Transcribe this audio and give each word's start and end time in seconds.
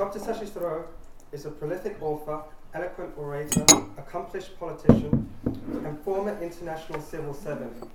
Dr. 0.00 0.18
Shashi 0.18 0.48
Tharoor 0.48 0.86
is 1.30 1.44
a 1.44 1.50
prolific 1.50 2.00
author, 2.00 2.40
eloquent 2.72 3.12
orator, 3.18 3.66
accomplished 3.98 4.58
politician, 4.58 5.28
and 5.44 6.00
former 6.00 6.42
international 6.42 7.02
civil 7.02 7.34
servant. 7.34 7.86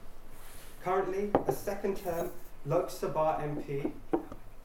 Currently, 0.84 1.32
a 1.48 1.52
second 1.52 1.98
term 1.98 2.30
Lok 2.68 2.92
Sabha 2.92 3.42
MP 3.42 3.92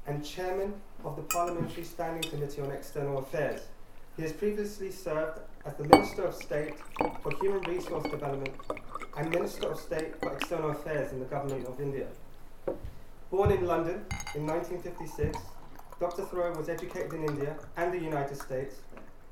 and 0.06 0.22
chairman 0.22 0.74
of 1.02 1.16
the 1.16 1.22
Parliamentary 1.22 1.82
Standing 1.82 2.30
Committee 2.30 2.60
on 2.60 2.72
External 2.72 3.20
Affairs. 3.20 3.62
He 4.18 4.22
has 4.22 4.34
previously 4.34 4.90
served 4.90 5.40
as 5.64 5.72
the 5.76 5.84
Minister 5.84 6.24
of 6.24 6.34
State 6.34 6.74
for 7.22 7.34
Human 7.40 7.62
Resource 7.62 8.04
Development 8.10 8.54
and 9.16 9.30
Minister 9.30 9.70
of 9.70 9.80
State 9.80 10.20
for 10.20 10.34
External 10.34 10.72
Affairs 10.72 11.10
in 11.12 11.20
the 11.20 11.24
Government 11.24 11.66
of 11.66 11.80
India. 11.80 12.08
Born 13.30 13.50
in 13.50 13.66
London 13.66 14.04
in 14.34 14.46
1956, 14.46 15.38
Dr. 16.00 16.22
Tharoor 16.22 16.56
was 16.56 16.70
educated 16.70 17.12
in 17.12 17.24
India 17.26 17.54
and 17.76 17.92
the 17.92 17.98
United 17.98 18.40
States, 18.40 18.76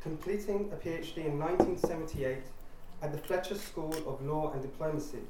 completing 0.03 0.71
a 0.71 0.77
PhD 0.77 1.25
in 1.25 1.39
1978 1.39 2.43
at 3.01 3.11
the 3.11 3.17
Fletcher 3.17 3.55
School 3.55 3.95
of 4.07 4.21
Law 4.21 4.53
and 4.53 4.61
Diplomacy. 4.61 5.23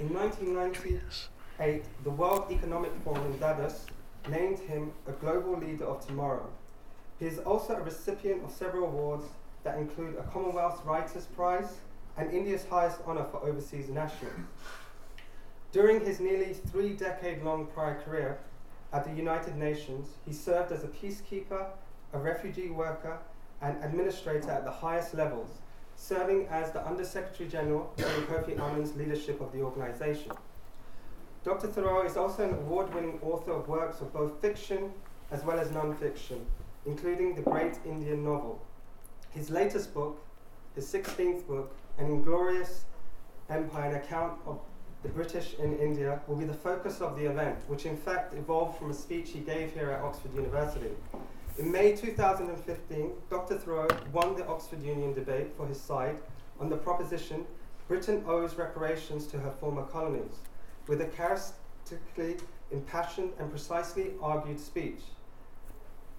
In 0.00 0.14
1998, 0.14 1.84
the 2.04 2.10
World 2.10 2.50
Economic 2.50 2.90
Forum 3.04 3.30
in 3.30 3.38
Davos 3.38 3.84
named 4.30 4.58
him 4.60 4.92
a 5.06 5.12
global 5.12 5.58
leader 5.58 5.84
of 5.84 6.06
tomorrow. 6.06 6.48
He 7.18 7.26
is 7.26 7.38
also 7.40 7.74
a 7.74 7.82
recipient 7.82 8.42
of 8.42 8.50
several 8.50 8.84
awards 8.84 9.26
that 9.62 9.76
include 9.76 10.16
a 10.16 10.22
Commonwealth 10.22 10.82
Writers' 10.86 11.26
Prize 11.36 11.80
and 12.16 12.32
India's 12.32 12.64
highest 12.64 13.00
honour 13.06 13.24
for 13.24 13.44
overseas 13.44 13.90
nationals. 13.90 14.40
During 15.70 16.02
his 16.02 16.18
nearly 16.18 16.54
three 16.54 16.94
decade 16.94 17.42
long 17.42 17.66
prior 17.66 18.00
career 18.00 18.38
at 18.96 19.04
the 19.04 19.12
United 19.12 19.56
Nations, 19.56 20.08
he 20.24 20.32
served 20.32 20.72
as 20.72 20.82
a 20.82 20.86
peacekeeper, 20.88 21.66
a 22.14 22.18
refugee 22.18 22.70
worker, 22.70 23.18
and 23.60 23.76
administrator 23.84 24.50
at 24.50 24.64
the 24.64 24.70
highest 24.70 25.12
levels, 25.12 25.50
serving 25.96 26.46
as 26.46 26.72
the 26.72 26.86
Under 26.86 27.04
Secretary 27.04 27.46
General 27.46 27.92
during 27.98 28.22
Kofi 28.22 28.58
Annan's 28.58 28.96
leadership 28.96 29.42
of 29.42 29.52
the 29.52 29.60
organization. 29.60 30.32
Dr. 31.44 31.68
Tharoor 31.68 32.06
is 32.06 32.16
also 32.16 32.44
an 32.44 32.54
award 32.54 32.94
winning 32.94 33.18
author 33.22 33.52
of 33.52 33.68
works 33.68 34.00
of 34.00 34.14
both 34.14 34.40
fiction 34.40 34.90
as 35.30 35.44
well 35.44 35.60
as 35.60 35.70
non 35.70 35.94
fiction, 35.96 36.46
including 36.86 37.34
the 37.34 37.42
great 37.42 37.78
Indian 37.84 38.24
novel. 38.24 38.62
His 39.30 39.50
latest 39.50 39.92
book, 39.92 40.24
his 40.74 40.86
16th 40.90 41.46
book, 41.46 41.70
An 41.98 42.06
Inglorious 42.06 42.86
Empire, 43.50 43.90
an 43.90 43.96
account 43.96 44.38
of 44.46 44.58
the 45.02 45.08
British 45.08 45.54
in 45.54 45.78
India, 45.78 46.20
will 46.26 46.36
be 46.36 46.44
the 46.44 46.54
focus 46.54 47.00
of 47.00 47.16
the 47.16 47.26
event, 47.26 47.58
which 47.68 47.86
in 47.86 47.96
fact 47.96 48.34
evolved 48.34 48.78
from 48.78 48.90
a 48.90 48.94
speech 48.94 49.30
he 49.30 49.40
gave 49.40 49.72
here 49.72 49.90
at 49.90 50.02
Oxford 50.02 50.34
University. 50.34 50.90
In 51.58 51.70
May 51.70 51.94
2015, 51.96 53.12
Dr. 53.30 53.56
Tharoor 53.56 54.08
won 54.10 54.36
the 54.36 54.46
Oxford 54.46 54.82
Union 54.82 55.12
debate 55.12 55.48
for 55.56 55.66
his 55.66 55.80
side 55.80 56.16
on 56.60 56.68
the 56.68 56.76
proposition 56.76 57.46
Britain 57.88 58.24
owes 58.26 58.56
reparations 58.56 59.26
to 59.28 59.38
her 59.38 59.50
former 59.50 59.84
colonies, 59.84 60.40
with 60.88 61.00
a 61.00 61.04
characteristically 61.04 62.36
impassioned 62.72 63.32
and 63.38 63.48
precisely 63.48 64.10
argued 64.20 64.58
speech. 64.58 65.00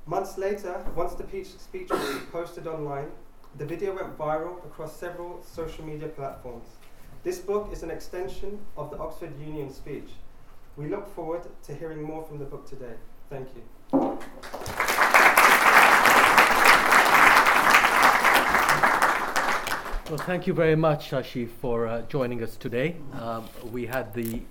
Months 0.05 0.37
later, 0.37 0.81
once 0.95 1.13
the 1.15 1.25
speech 1.43 1.89
was 1.89 2.19
posted 2.31 2.67
online, 2.67 3.09
the 3.57 3.65
video 3.65 3.93
went 3.93 4.17
viral 4.17 4.63
across 4.65 4.95
several 4.95 5.43
social 5.43 5.83
media 5.83 6.07
platforms. 6.07 6.67
This 7.27 7.39
book 7.39 7.67
is 7.73 7.83
an 7.83 7.91
extension 7.91 8.57
of 8.77 8.89
the 8.89 8.97
Oxford 8.99 9.37
Union 9.37 9.69
speech. 9.69 10.11
We 10.77 10.87
look 10.87 11.13
forward 11.13 11.41
to 11.63 11.75
hearing 11.75 12.01
more 12.01 12.23
from 12.23 12.39
the 12.39 12.45
book 12.45 12.65
today. 12.65 12.93
Thank 13.29 13.49
you. 13.53 13.63
Well, 20.09 20.25
thank 20.25 20.47
you 20.47 20.53
very 20.53 20.77
much, 20.77 21.11
Shashi, 21.11 21.49
for 21.49 21.85
uh, 21.85 22.03
joining 22.03 22.41
us 22.41 22.55
today. 22.55 22.95
Um, 23.19 23.43
we 23.73 23.85
had 23.85 24.13
the 24.13 24.43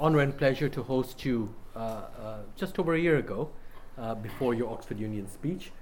honor 0.00 0.20
and 0.20 0.34
pleasure 0.34 0.70
to 0.70 0.82
host 0.82 1.26
you 1.26 1.54
uh, 1.76 1.78
uh, 1.78 2.38
just 2.56 2.78
over 2.78 2.94
a 2.94 2.98
year 2.98 3.18
ago 3.18 3.50
uh, 3.98 4.14
before 4.14 4.54
your 4.54 4.72
Oxford 4.72 4.98
Union 4.98 5.28
speech. 5.28 5.72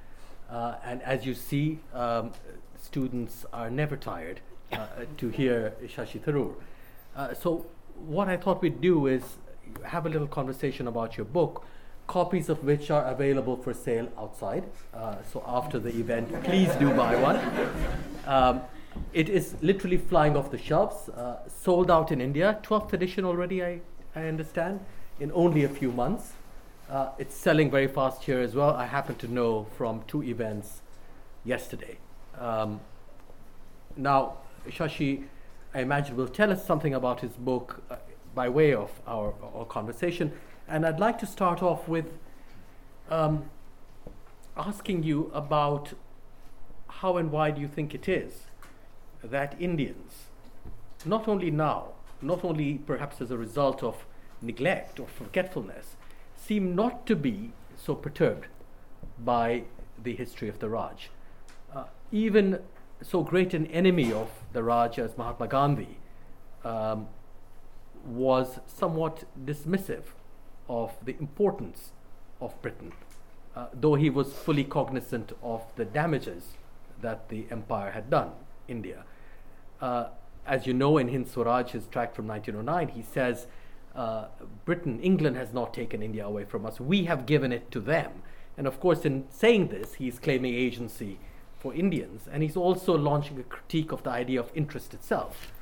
Uh, 0.51 0.75
and 0.85 1.03
as 1.03 1.25
you 1.25 1.35
see, 1.35 1.79
um, 1.95 2.33
students 2.81 3.47
are 3.53 3.71
never 3.71 3.97
tired 3.97 4.41
to 5.19 5.29
hear 5.29 5.75
Shashi 5.85 6.21
Tharoor. 6.21 6.55
Uh, 7.15 7.35
so, 7.35 7.67
what 8.07 8.29
I 8.29 8.37
thought 8.37 8.63
we'd 8.63 8.81
do 8.81 9.07
is 9.07 9.23
have 9.85 10.07
a 10.07 10.09
little 10.09 10.27
conversation 10.27 10.89
about 10.89 11.17
your 11.17 11.27
book, 11.27 11.65
copies 12.07 12.49
of 12.49 12.65
which 12.65 12.91
are 12.91 13.05
available 13.07 13.57
for 13.57 13.75
sale 13.75 14.09
outside. 14.19 14.65
Uh, 14.95 15.17
so, 15.31 15.43
after 15.47 15.79
the 15.79 15.91
event, 15.91 16.33
please 16.45 16.75
do 16.77 16.93
buy 16.95 17.17
one. 17.17 17.39
Um, 18.27 18.63
it 19.13 19.29
is 19.29 19.57
literally 19.63 19.99
flying 19.99 20.37
off 20.37 20.51
the 20.51 20.59
shelves, 20.59 21.09
uh, 21.11 21.49
sold 21.49 21.91
out 21.91 22.13
in 22.13 22.21
India, 22.21 22.59
12th 22.63 22.93
edition 22.93 23.25
already, 23.25 23.63
I, 23.63 23.81
I 24.15 24.25
understand, 24.25 24.81
in 25.21 25.33
only 25.33 25.65
a 25.65 25.69
few 25.69 25.93
months. 25.93 26.33
Uh, 26.91 27.09
it's 27.19 27.35
selling 27.35 27.71
very 27.71 27.89
fast 27.89 28.25
here 28.25 28.41
as 28.41 28.55
well. 28.55 28.71
I 28.71 28.87
happen 28.87 29.15
to 29.17 29.29
know 29.29 29.67
from 29.77 30.03
two 30.07 30.23
events 30.23 30.83
yesterday. 31.45 31.97
Um, 32.39 32.81
now, 33.97 34.39
Shashi, 34.69 35.25
I 35.75 35.81
imagine, 35.81 36.17
will 36.17 36.29
tell 36.29 36.51
us 36.51 36.65
something 36.65 36.95
about 36.95 37.21
his 37.21 37.33
book 37.33 37.83
uh, 37.91 37.97
by 38.35 38.49
way 38.49 38.75
of 38.75 38.91
our, 39.07 39.35
our, 39.55 39.65
conversation. 39.65 40.33
And 40.69 40.87
I'd 40.87 41.01
like 41.01 41.19
to 41.19 41.27
start 41.27 41.63
off 41.63 41.89
with 41.89 42.07
um, 43.11 43.51
asking 44.57 45.03
you 45.03 45.31
about 45.35 45.93
how 46.89 47.17
and 47.17 47.31
why 47.31 47.51
do 47.51 47.61
you 47.61 47.69
think 47.69 47.95
it 47.95 48.09
is 48.09 48.45
that 49.23 49.55
Indians, 49.61 50.27
not 51.05 51.29
only 51.29 51.51
now, 51.51 51.93
not 52.21 52.45
only 52.45 52.79
perhaps 52.79 53.21
as 53.21 53.31
a 53.31 53.37
result 53.37 53.83
of 53.83 54.05
neglect 54.41 55.01
or 55.01 55.09
forgetfulness, 55.09 55.97
seem 56.37 56.75
not 56.75 57.07
to 57.07 57.17
be 57.17 57.53
so 57.77 57.95
perturbed 57.95 58.47
by 59.19 59.65
the 60.03 60.15
history 60.15 60.49
of 60.49 60.59
the 60.59 60.69
Raj. 60.69 61.11
Uh, 61.75 61.85
even 62.11 62.59
so 63.03 63.23
great 63.23 63.55
an 63.55 63.67
enemy 63.67 64.13
of 64.13 64.29
the 64.53 64.63
Raj 64.63 64.99
as 64.99 65.17
Mahatma 65.19 65.49
Gandhi 65.49 65.99
um, 66.65 67.09
was 68.05 68.61
somewhat 68.67 69.25
dismissive 69.45 70.05
of 70.69 70.93
the 71.05 71.17
importance 71.19 71.93
of 72.41 72.61
Britain, 72.63 72.93
uh, 73.55 73.67
though 73.73 73.95
he 73.95 74.11
was 74.11 74.33
fully 74.33 74.65
cognizant 74.65 75.33
of 75.43 75.63
the 75.77 75.85
damages 75.85 76.55
that 77.01 77.29
the 77.29 77.47
empire 77.51 77.91
had 77.91 78.09
done 78.11 78.31
India. 78.69 79.05
Uh, 79.81 80.07
as 80.47 80.67
you 80.67 80.75
know, 80.75 80.99
in 80.99 81.09
Hind 81.09 81.29
Swaraj, 81.29 81.71
his 81.71 81.87
tract 81.87 82.17
from 82.17 82.27
1909, 82.27 82.89
he 82.97 83.03
says 83.03 83.47
uh, 83.95 84.27
Britain, 84.65 85.01
England 85.01 85.37
has 85.37 85.53
not 85.53 85.75
taken 85.75 86.03
India 86.03 86.27
away 86.27 86.45
from 86.45 86.65
us. 86.65 86.81
We 86.81 87.05
have 87.05 87.27
given 87.27 87.53
it 87.53 87.71
to 87.73 87.81
them. 87.81 88.23
And 88.57 88.67
of 88.67 88.81
course, 88.81 89.05
in 89.05 89.25
saying 89.31 89.69
this, 89.69 89.95
he's 89.95 90.19
claiming 90.19 90.55
agency 90.55 91.19
for 91.63 91.73
Indians. 91.73 92.29
And 92.31 92.43
he's 92.43 92.57
also 92.57 92.99
launching 92.99 93.39
a 93.39 93.45
critique 93.45 93.93
of 93.93 94.03
the 94.03 94.11
idea 94.11 94.41
of 94.41 94.51
interest 94.53 94.93
itself. 94.93 95.53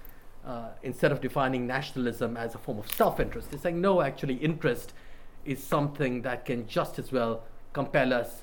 Uh, 0.47 0.69
instead 0.83 1.13
of 1.13 1.21
defining 1.21 1.67
nationalism 1.67 2.39
as 2.39 2.55
a 2.55 2.59
form 2.59 2.79
of 2.79 2.91
self 2.91 3.21
interest, 3.21 3.49
he's 3.51 3.61
saying, 3.61 3.79
no, 3.79 4.01
actually, 4.01 4.37
interest 4.37 4.95
is 5.45 5.63
something 5.63 6.23
that 6.23 6.47
can 6.47 6.67
just 6.67 6.99
as 6.99 7.13
well 7.13 7.43
compel 7.75 8.15
us 8.15 8.43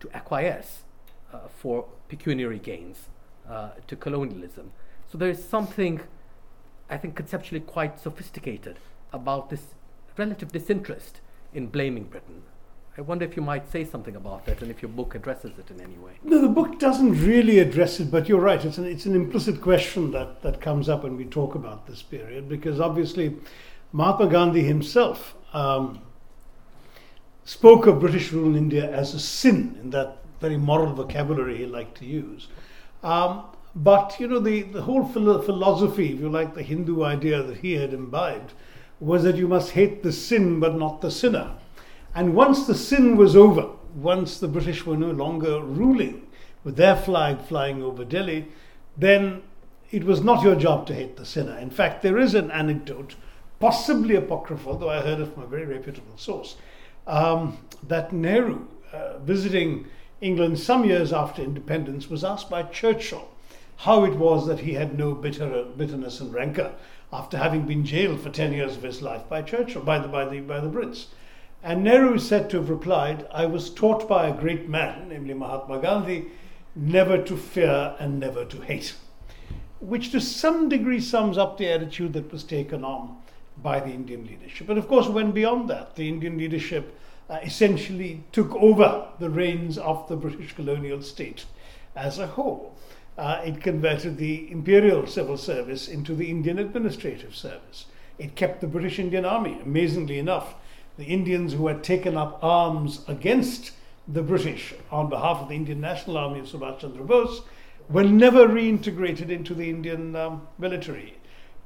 to 0.00 0.10
acquiesce 0.12 0.82
uh, 1.32 1.38
for 1.48 1.86
pecuniary 2.08 2.58
gains 2.58 3.08
uh, 3.48 3.70
to 3.86 3.96
colonialism. 3.96 4.70
So 5.10 5.16
there 5.16 5.30
is 5.30 5.42
something, 5.42 6.02
I 6.90 6.98
think, 6.98 7.16
conceptually 7.16 7.60
quite 7.60 7.98
sophisticated 7.98 8.78
about 9.14 9.48
this 9.48 9.74
relative 10.18 10.52
disinterest 10.52 11.22
in 11.54 11.68
blaming 11.68 12.04
Britain. 12.04 12.42
I 12.98 13.00
wonder 13.00 13.24
if 13.24 13.36
you 13.36 13.42
might 13.42 13.70
say 13.72 13.86
something 13.86 14.16
about 14.16 14.44
that 14.44 14.60
and 14.60 14.70
if 14.70 14.82
your 14.82 14.90
book 14.90 15.14
addresses 15.14 15.58
it 15.58 15.70
in 15.70 15.80
any 15.80 15.96
way. 15.96 16.12
No, 16.24 16.42
the 16.42 16.48
book 16.48 16.78
doesn't 16.78 17.24
really 17.24 17.58
address 17.58 18.00
it, 18.00 18.10
but 18.10 18.28
you're 18.28 18.40
right. 18.40 18.62
It's 18.62 18.76
an, 18.76 18.84
it's 18.84 19.06
an 19.06 19.14
implicit 19.14 19.62
question 19.62 20.10
that, 20.10 20.42
that 20.42 20.60
comes 20.60 20.90
up 20.90 21.04
when 21.04 21.16
we 21.16 21.24
talk 21.24 21.54
about 21.54 21.86
this 21.86 22.02
period 22.02 22.50
because 22.50 22.80
obviously 22.80 23.36
Mahatma 23.92 24.26
Gandhi 24.26 24.62
himself 24.62 25.34
um, 25.54 26.00
spoke 27.44 27.86
of 27.86 27.98
British 27.98 28.30
rule 28.30 28.48
in 28.48 28.56
India 28.56 28.90
as 28.90 29.14
a 29.14 29.20
sin 29.20 29.78
in 29.82 29.88
that 29.90 30.18
very 30.42 30.58
moral 30.58 30.92
vocabulary 30.92 31.56
he 31.56 31.66
liked 31.66 31.96
to 31.98 32.04
use. 32.04 32.48
Um, 33.02 33.44
but, 33.74 34.16
you 34.20 34.28
know, 34.28 34.38
the, 34.38 34.62
the 34.62 34.82
whole 34.82 35.06
philosophy, 35.06 36.12
if 36.12 36.20
you 36.20 36.28
like, 36.28 36.54
the 36.54 36.62
Hindu 36.62 37.04
idea 37.04 37.42
that 37.42 37.56
he 37.56 37.72
had 37.72 37.94
imbibed 37.94 38.52
was 39.00 39.22
that 39.22 39.36
you 39.36 39.48
must 39.48 39.70
hate 39.70 40.02
the 40.02 40.12
sin 40.12 40.60
but 40.60 40.76
not 40.76 41.00
the 41.00 41.10
sinner. 41.10 41.52
And 42.14 42.34
once 42.34 42.66
the 42.66 42.74
sin 42.74 43.16
was 43.16 43.34
over, 43.34 43.70
once 43.94 44.38
the 44.38 44.48
British 44.48 44.84
were 44.84 44.96
no 44.96 45.10
longer 45.10 45.60
ruling 45.60 46.26
with 46.64 46.76
their 46.76 46.96
flag 46.96 47.40
flying 47.40 47.82
over 47.82 48.04
Delhi, 48.04 48.48
then 48.96 49.42
it 49.90 50.04
was 50.04 50.22
not 50.22 50.42
your 50.42 50.54
job 50.54 50.86
to 50.86 50.94
hate 50.94 51.16
the 51.16 51.26
sinner. 51.26 51.56
In 51.58 51.70
fact, 51.70 52.02
there 52.02 52.18
is 52.18 52.34
an 52.34 52.50
anecdote, 52.50 53.14
possibly 53.60 54.14
apocryphal, 54.14 54.78
though 54.78 54.90
I 54.90 55.00
heard 55.00 55.20
it 55.20 55.32
from 55.32 55.42
a 55.42 55.46
very 55.46 55.66
reputable 55.66 56.16
source, 56.16 56.56
um, 57.06 57.58
that 57.88 58.12
Nehru, 58.12 58.66
uh, 58.92 59.18
visiting 59.18 59.86
England, 60.20 60.58
some 60.58 60.84
years 60.84 61.12
after 61.12 61.42
independence, 61.42 62.08
was 62.08 62.24
asked 62.24 62.48
by 62.48 62.62
Churchill 62.62 63.28
how 63.78 64.04
it 64.04 64.14
was 64.14 64.46
that 64.46 64.60
he 64.60 64.74
had 64.74 64.96
no 64.96 65.14
bitter, 65.14 65.64
bitterness 65.76 66.20
and 66.20 66.32
rancor 66.32 66.72
after 67.12 67.36
having 67.36 67.66
been 67.66 67.84
jailed 67.84 68.20
for 68.20 68.30
10 68.30 68.52
years 68.52 68.76
of 68.76 68.82
his 68.82 69.02
life 69.02 69.28
by 69.28 69.42
Churchill, 69.42 69.82
by 69.82 69.98
the, 69.98 70.08
by 70.08 70.24
the, 70.24 70.40
by 70.40 70.60
the 70.60 70.68
Brits. 70.68 71.06
And 71.62 71.84
Nehru 71.84 72.14
is 72.14 72.26
said 72.26 72.50
to 72.50 72.56
have 72.56 72.70
replied, 72.70 73.26
I 73.32 73.46
was 73.46 73.70
taught 73.70 74.08
by 74.08 74.26
a 74.26 74.36
great 74.36 74.68
man, 74.68 75.08
namely 75.08 75.34
Mahatma 75.34 75.78
Gandhi, 75.78 76.26
never 76.74 77.22
to 77.22 77.36
fear 77.36 77.94
and 78.00 78.18
never 78.18 78.44
to 78.44 78.60
hate, 78.62 78.94
which 79.80 80.10
to 80.10 80.20
some 80.20 80.68
degree 80.68 81.00
sums 81.00 81.38
up 81.38 81.58
the 81.58 81.68
attitude 81.68 82.14
that 82.14 82.32
was 82.32 82.42
taken 82.42 82.84
on 82.84 83.16
by 83.62 83.78
the 83.78 83.90
Indian 83.90 84.26
leadership. 84.26 84.66
But 84.66 84.78
of 84.78 84.88
course, 84.88 85.06
went 85.08 85.34
beyond 85.34 85.70
that. 85.70 85.94
The 85.94 86.08
Indian 86.08 86.36
leadership 86.36 86.98
uh, 87.30 87.38
essentially 87.44 88.24
took 88.32 88.52
over 88.56 89.06
the 89.20 89.30
reins 89.30 89.78
of 89.78 90.08
the 90.08 90.16
British 90.16 90.54
colonial 90.54 91.00
state 91.02 91.44
as 91.94 92.18
a 92.18 92.26
whole. 92.26 92.74
Uh, 93.16 93.40
it 93.44 93.60
converted 93.60 94.16
the 94.16 94.50
imperial 94.50 95.06
civil 95.06 95.36
service 95.36 95.86
into 95.86 96.14
the 96.14 96.28
Indian 96.30 96.58
administrative 96.58 97.36
service. 97.36 97.86
It 98.18 98.34
kept 98.34 98.60
the 98.60 98.66
British 98.66 98.98
Indian 98.98 99.24
Army. 99.24 99.60
Amazingly 99.62 100.18
enough, 100.18 100.54
the 100.96 101.04
Indians 101.04 101.54
who 101.54 101.66
had 101.68 101.82
taken 101.82 102.16
up 102.16 102.38
arms 102.42 103.04
against 103.08 103.72
the 104.08 104.22
British 104.22 104.74
on 104.90 105.08
behalf 105.08 105.38
of 105.38 105.48
the 105.48 105.54
Indian 105.54 105.80
National 105.80 106.18
Army 106.18 106.40
of 106.40 106.46
Subhash 106.46 106.80
Chandra 106.80 107.04
Bose 107.04 107.42
were 107.88 108.04
never 108.04 108.46
reintegrated 108.46 109.30
into 109.30 109.54
the 109.54 109.68
Indian 109.68 110.16
um, 110.16 110.46
military. 110.58 111.14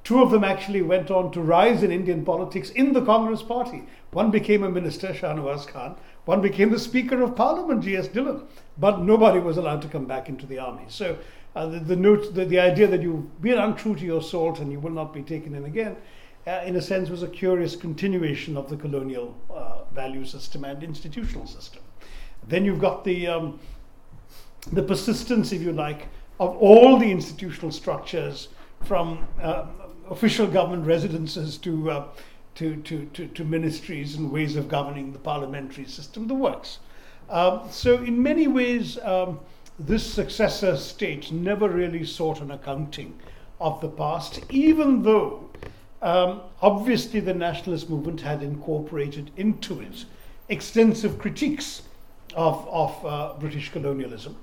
Two 0.05 0.23
of 0.23 0.31
them 0.31 0.45
actually 0.45 0.83
went 0.83 1.11
on 1.11 1.33
to 1.33 1.41
rise 1.41 1.83
in 1.83 1.91
Indian 1.91 2.25
politics 2.25 2.71
in 2.71 2.93
the 2.93 3.05
Congress 3.05 3.43
party. 3.43 3.83
One 4.13 4.31
became 4.31 4.63
a 4.63 4.71
minister, 4.71 5.09
Shahnawaz 5.09 5.67
Khan. 5.67 5.97
One 6.27 6.41
became 6.41 6.71
the 6.71 6.79
Speaker 6.79 7.23
of 7.23 7.35
Parliament, 7.35 7.83
G.S. 7.83 8.09
Dhillon. 8.09 8.45
But 8.79 9.01
nobody 9.01 9.41
was 9.41 9.57
allowed 9.57 9.83
to 9.83 9.89
come 9.89 10.05
back 10.05 10.29
into 10.29 10.47
the 10.47 10.61
army. 10.61 10.85
So 10.87 11.19
uh, 11.57 11.67
the, 11.67 11.81
the, 11.81 11.97
note, 11.97 12.35
the, 12.35 12.45
the 12.45 12.61
idea 12.61 12.87
that 12.87 13.03
you've 13.03 13.43
been 13.43 13.59
untrue 13.59 13.97
to 13.97 14.05
your 14.05 14.23
salt 14.23 14.61
and 14.61 14.71
you 14.71 14.79
will 14.79 14.93
not 14.93 15.13
be 15.13 15.23
taken 15.23 15.57
in 15.57 15.65
again, 15.65 15.97
uh, 16.47 16.63
in 16.65 16.77
a 16.77 16.83
sense, 16.83 17.11
was 17.11 17.23
a 17.23 17.29
curious 17.29 17.75
continuation 17.75 18.57
of 18.57 18.71
the 18.71 18.77
colonial 18.77 19.37
uh, 19.51 19.83
value 19.93 20.25
system 20.25 20.65
and 20.65 20.83
institutional 20.83 21.47
system. 21.47 21.83
Then 22.47 22.65
you've 22.65 22.81
got 22.81 23.05
the, 23.05 23.27
um, 23.27 23.59
the 24.73 24.83
persistence, 24.83 25.53
if 25.53 25.61
you 25.61 25.73
like, 25.73 26.09
of 26.39 26.57
all 26.57 26.99
the 26.99 27.11
institutional 27.11 27.73
structures 27.73 28.49
from 28.85 29.27
uh, 29.43 29.67
official 30.09 30.47
government 30.47 30.87
residences 30.87 31.59
to, 31.59 31.91
uh, 31.91 32.05
to, 32.55 32.77
to, 32.83 33.07
to, 33.07 33.27
to, 33.27 33.45
ministries 33.45 34.15
and 34.15 34.31
ways 34.31 34.55
of 34.55 34.69
governing 34.69 35.13
the 35.13 35.19
parliamentary 35.19 35.87
system, 35.87 36.29
the 36.29 36.35
works. 36.35 36.79
Um, 37.29 37.63
so, 37.71 37.97
in 37.97 38.23
many 38.23 38.47
ways, 38.47 38.99
um, 38.99 39.41
this 39.79 40.07
successor 40.07 40.77
state 40.77 41.33
never 41.33 41.69
really 41.69 42.05
sought 42.05 42.41
an 42.41 42.53
accounting 42.53 43.19
of 43.61 43.81
the 43.81 43.89
past, 43.89 44.41
even 44.51 45.03
though 45.03 45.51
um, 46.03 46.43
obviously 46.61 47.21
the 47.21 47.35
nationalist 47.35 47.89
movement 47.89 48.21
had 48.21 48.43
incorporated 48.43 49.31
into 49.37 49.81
it 49.81 50.05
extensive 50.49 51.19
critiques 51.19 51.83
of, 52.35 52.69
of 52.69 53.07
uh, 53.07 53.35
British 53.39 53.71
colonialism. 53.73 54.37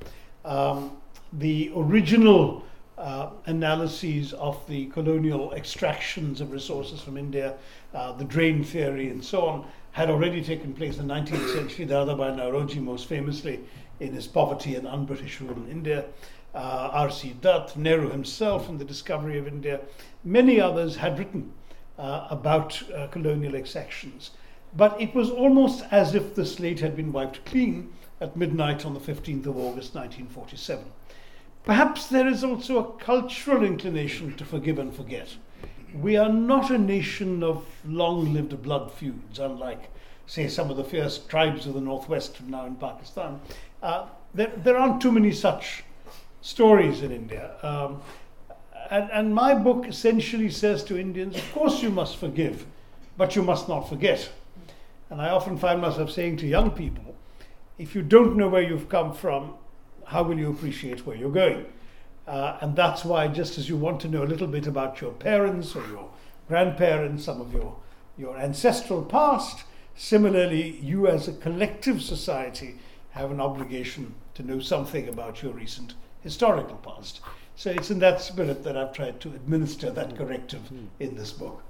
Um, 0.44 0.98
the 1.32 1.72
original 1.76 2.64
uh, 2.98 3.30
analyses 3.46 4.34
of 4.34 4.66
the 4.68 4.86
colonial 4.88 5.54
extractions 5.54 6.42
of 6.42 6.52
resources 6.52 7.02
from 7.02 7.18
India, 7.18 7.56
uh, 7.94 8.12
the 8.14 8.24
drain 8.24 8.64
theory, 8.64 9.10
and 9.10 9.24
so 9.24 9.46
on, 9.46 9.66
had 9.92 10.10
already 10.10 10.44
taken 10.44 10.74
place 10.74 10.98
in 10.98 11.08
the 11.08 11.14
19th 11.14 11.54
century. 11.54 11.86
Dadabhai 11.86 12.36
Naoroji, 12.36 12.82
most 12.82 13.08
famously, 13.08 13.60
in 14.00 14.14
his 14.14 14.28
poverty 14.28 14.76
and 14.76 14.88
un 14.88 15.06
British 15.06 15.40
rule 15.42 15.56
in 15.56 15.70
India. 15.70 16.06
Uh, 16.54 16.90
R.C. 16.94 17.36
Dutt, 17.42 17.76
Nehru 17.76 18.12
himself, 18.12 18.70
and 18.70 18.80
the 18.80 18.86
discovery 18.86 19.40
of 19.40 19.48
India. 19.48 19.82
Many 20.24 20.62
others 20.62 20.98
had 20.98 21.18
written 21.18 21.52
uh, 21.98 22.28
about 22.30 22.82
uh, 22.92 23.08
colonial 23.08 23.56
exactions. 23.56 24.32
But 24.76 25.00
it 25.00 25.14
was 25.14 25.30
almost 25.30 25.84
as 25.92 26.16
if 26.16 26.36
the 26.36 26.46
slate 26.46 26.80
had 26.80 26.96
been 26.96 27.12
wiped 27.12 27.46
clean 27.46 27.94
at 28.20 28.36
midnight 28.36 28.86
on 28.86 28.94
the 28.94 29.00
15th 29.00 29.46
of 29.46 29.58
August 29.58 29.94
1947. 29.96 30.86
Perhaps 31.64 32.08
there 32.08 32.28
is 32.28 32.44
also 32.44 32.80
a 32.80 33.04
cultural 33.04 33.64
inclination 33.64 34.36
to 34.36 34.46
forgive 34.46 34.80
and 34.80 34.94
forget. 34.94 35.36
We 35.94 36.18
are 36.18 36.32
not 36.32 36.72
a 36.72 36.78
nation 36.78 37.44
of 37.44 37.66
long 37.86 38.34
lived 38.34 38.62
blood 38.64 38.92
feuds, 38.92 39.40
unlike, 39.40 39.90
say, 40.26 40.48
some 40.48 40.72
of 40.72 40.78
the 40.78 40.84
fierce 40.84 41.20
tribes 41.20 41.68
of 41.68 41.76
the 41.76 41.82
Northwest 41.82 42.42
now 42.42 42.66
in 42.66 42.76
Pakistan. 42.76 43.40
Uh, 43.82 44.08
there, 44.34 44.52
there 44.58 44.78
aren't 44.78 45.02
too 45.02 45.12
many 45.12 45.32
such 45.32 45.84
stories 46.44 47.02
in 47.02 47.12
India. 47.12 47.56
Um, 47.64 48.02
and, 48.92 49.10
and 49.12 49.34
my 49.34 49.56
book 49.56 49.88
essentially 49.88 50.52
says 50.52 50.84
to 50.84 51.00
Indians, 51.00 51.38
of 51.38 51.54
course 51.54 51.82
you 51.82 51.90
must 51.90 52.18
forgive, 52.18 52.66
but 53.18 53.36
you 53.36 53.42
must 53.42 53.70
not 53.70 53.88
forget. 53.88 54.30
And 55.10 55.22
I 55.22 55.30
often 55.30 55.58
find 55.58 55.82
myself 55.82 56.12
saying 56.12 56.38
to 56.38 56.48
young 56.48 56.72
people, 56.72 57.16
if 57.78 57.96
you 57.96 58.02
don't 58.02 58.36
know 58.36 58.50
where 58.50 58.62
you've 58.62 58.90
come 58.90 59.14
from, 59.14 59.54
how 60.06 60.24
will 60.24 60.38
you 60.38 60.50
appreciate 60.50 61.06
where 61.06 61.16
you're 61.16 61.32
going? 61.32 61.66
Uh, 62.28 62.58
and 62.62 62.76
that's 62.76 63.06
why, 63.06 63.28
just 63.28 63.58
as 63.58 63.70
you 63.70 63.78
want 63.78 64.02
to 64.02 64.10
know 64.10 64.24
a 64.24 64.26
little 64.26 64.48
bit 64.48 64.68
about 64.68 65.00
your 65.00 65.12
parents 65.12 65.76
or 65.76 65.88
your 65.88 66.10
grandparents, 66.50 67.24
some 67.24 67.40
of 67.40 67.54
your, 67.54 67.78
your 68.18 68.38
ancestral 68.38 69.02
past, 69.02 69.64
similarly, 69.96 70.78
you 70.82 71.08
as 71.08 71.28
a 71.28 71.34
collective 71.34 72.02
society 72.02 72.76
have 73.12 73.32
an 73.32 73.40
obligation 73.40 74.14
to 74.34 74.44
know 74.44 74.60
something 74.60 75.08
about 75.08 75.42
your 75.42 75.54
recent 75.54 75.94
historical 76.24 76.78
past. 76.78 77.22
So 77.56 77.70
it's 77.70 77.92
in 77.92 78.00
that 78.00 78.20
spirit 78.22 78.64
that 78.64 78.76
I've 78.76 78.94
tried 78.94 79.20
to 79.22 79.30
administer 79.30 79.92
that 79.92 80.18
corrective 80.18 80.62
in 81.00 81.16
this 81.16 81.32
book. 81.32 81.62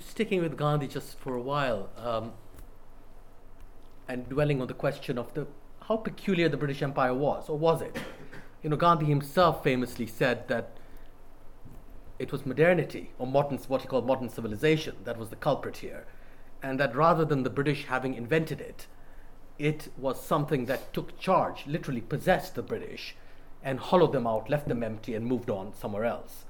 Sticking 0.00 0.40
with 0.40 0.56
Gandhi 0.56 0.86
just 0.86 1.18
for 1.18 1.34
a 1.34 1.40
while, 1.40 1.88
um, 1.96 2.32
and 4.08 4.28
dwelling 4.28 4.60
on 4.60 4.68
the 4.68 4.74
question 4.74 5.18
of 5.18 5.32
the 5.34 5.46
how 5.88 5.96
peculiar 5.96 6.48
the 6.48 6.56
British 6.56 6.82
Empire 6.82 7.14
was, 7.14 7.48
or 7.48 7.56
was 7.56 7.80
it? 7.80 7.96
You 8.62 8.70
know, 8.70 8.76
Gandhi 8.76 9.06
himself 9.06 9.62
famously 9.62 10.06
said 10.06 10.48
that 10.48 10.76
it 12.18 12.32
was 12.32 12.44
modernity, 12.44 13.10
or 13.18 13.26
modern, 13.26 13.58
what 13.68 13.82
he 13.82 13.88
called 13.88 14.06
modern 14.06 14.28
civilization, 14.28 14.96
that 15.04 15.18
was 15.18 15.28
the 15.28 15.36
culprit 15.36 15.76
here, 15.78 16.06
and 16.62 16.80
that 16.80 16.96
rather 16.96 17.24
than 17.24 17.44
the 17.44 17.50
British 17.50 17.84
having 17.84 18.14
invented 18.14 18.60
it, 18.60 18.86
it 19.58 19.88
was 19.96 20.20
something 20.20 20.66
that 20.66 20.92
took 20.92 21.18
charge, 21.20 21.64
literally 21.66 22.00
possessed 22.00 22.56
the 22.56 22.62
British 22.62 23.14
and 23.66 23.80
hollowed 23.80 24.12
them 24.12 24.26
out, 24.28 24.48
left 24.48 24.68
them 24.68 24.82
empty, 24.84 25.14
and 25.14 25.26
moved 25.26 25.50
on 25.50 25.74
somewhere 25.74 26.04
else. 26.04 26.44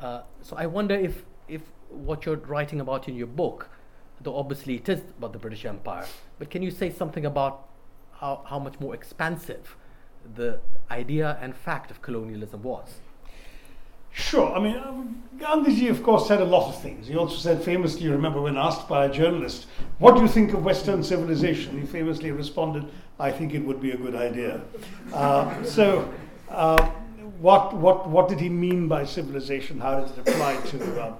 Uh, 0.00 0.22
so 0.42 0.56
I 0.56 0.66
wonder 0.66 0.94
if, 0.94 1.24
if 1.48 1.62
what 1.88 2.26
you're 2.26 2.36
writing 2.36 2.80
about 2.80 3.08
in 3.08 3.14
your 3.14 3.28
book, 3.28 3.70
though 4.20 4.36
obviously 4.36 4.74
it 4.74 4.88
is 4.88 5.00
about 5.16 5.32
the 5.32 5.38
British 5.38 5.64
Empire, 5.64 6.04
but 6.38 6.50
can 6.50 6.60
you 6.60 6.72
say 6.72 6.90
something 6.90 7.24
about 7.24 7.68
how, 8.12 8.42
how 8.44 8.58
much 8.58 8.78
more 8.80 8.92
expansive 8.92 9.76
the 10.34 10.58
idea 10.90 11.38
and 11.40 11.56
fact 11.56 11.92
of 11.92 12.02
colonialism 12.02 12.60
was? 12.64 13.00
Sure. 14.10 14.52
I 14.52 14.58
mean, 14.58 14.76
um, 14.78 15.22
Gandhiji, 15.36 15.88
of 15.90 16.02
course, 16.02 16.26
said 16.26 16.40
a 16.40 16.44
lot 16.44 16.68
of 16.68 16.82
things. 16.82 17.06
He 17.06 17.16
also 17.16 17.36
said 17.36 17.62
famously, 17.62 18.02
you 18.02 18.10
remember 18.10 18.40
when 18.40 18.56
asked 18.56 18.88
by 18.88 19.04
a 19.04 19.12
journalist, 19.12 19.66
What 19.98 20.16
do 20.16 20.22
you 20.22 20.28
think 20.28 20.54
of 20.54 20.64
Western 20.64 21.04
civilization? 21.04 21.80
He 21.80 21.86
famously 21.86 22.32
responded, 22.32 22.86
I 23.20 23.30
think 23.30 23.54
it 23.54 23.60
would 23.60 23.80
be 23.80 23.92
a 23.92 23.96
good 23.96 24.16
idea. 24.16 24.60
Uh, 25.12 25.62
so, 25.62 26.12
uh, 26.50 26.90
what, 27.40 27.74
what, 27.76 28.08
what 28.08 28.28
did 28.28 28.40
he 28.40 28.48
mean 28.48 28.88
by 28.88 29.04
civilization? 29.04 29.80
How 29.80 30.00
does 30.00 30.10
it 30.10 30.18
apply 30.18 30.56
to, 30.56 31.02
uh, 31.02 31.14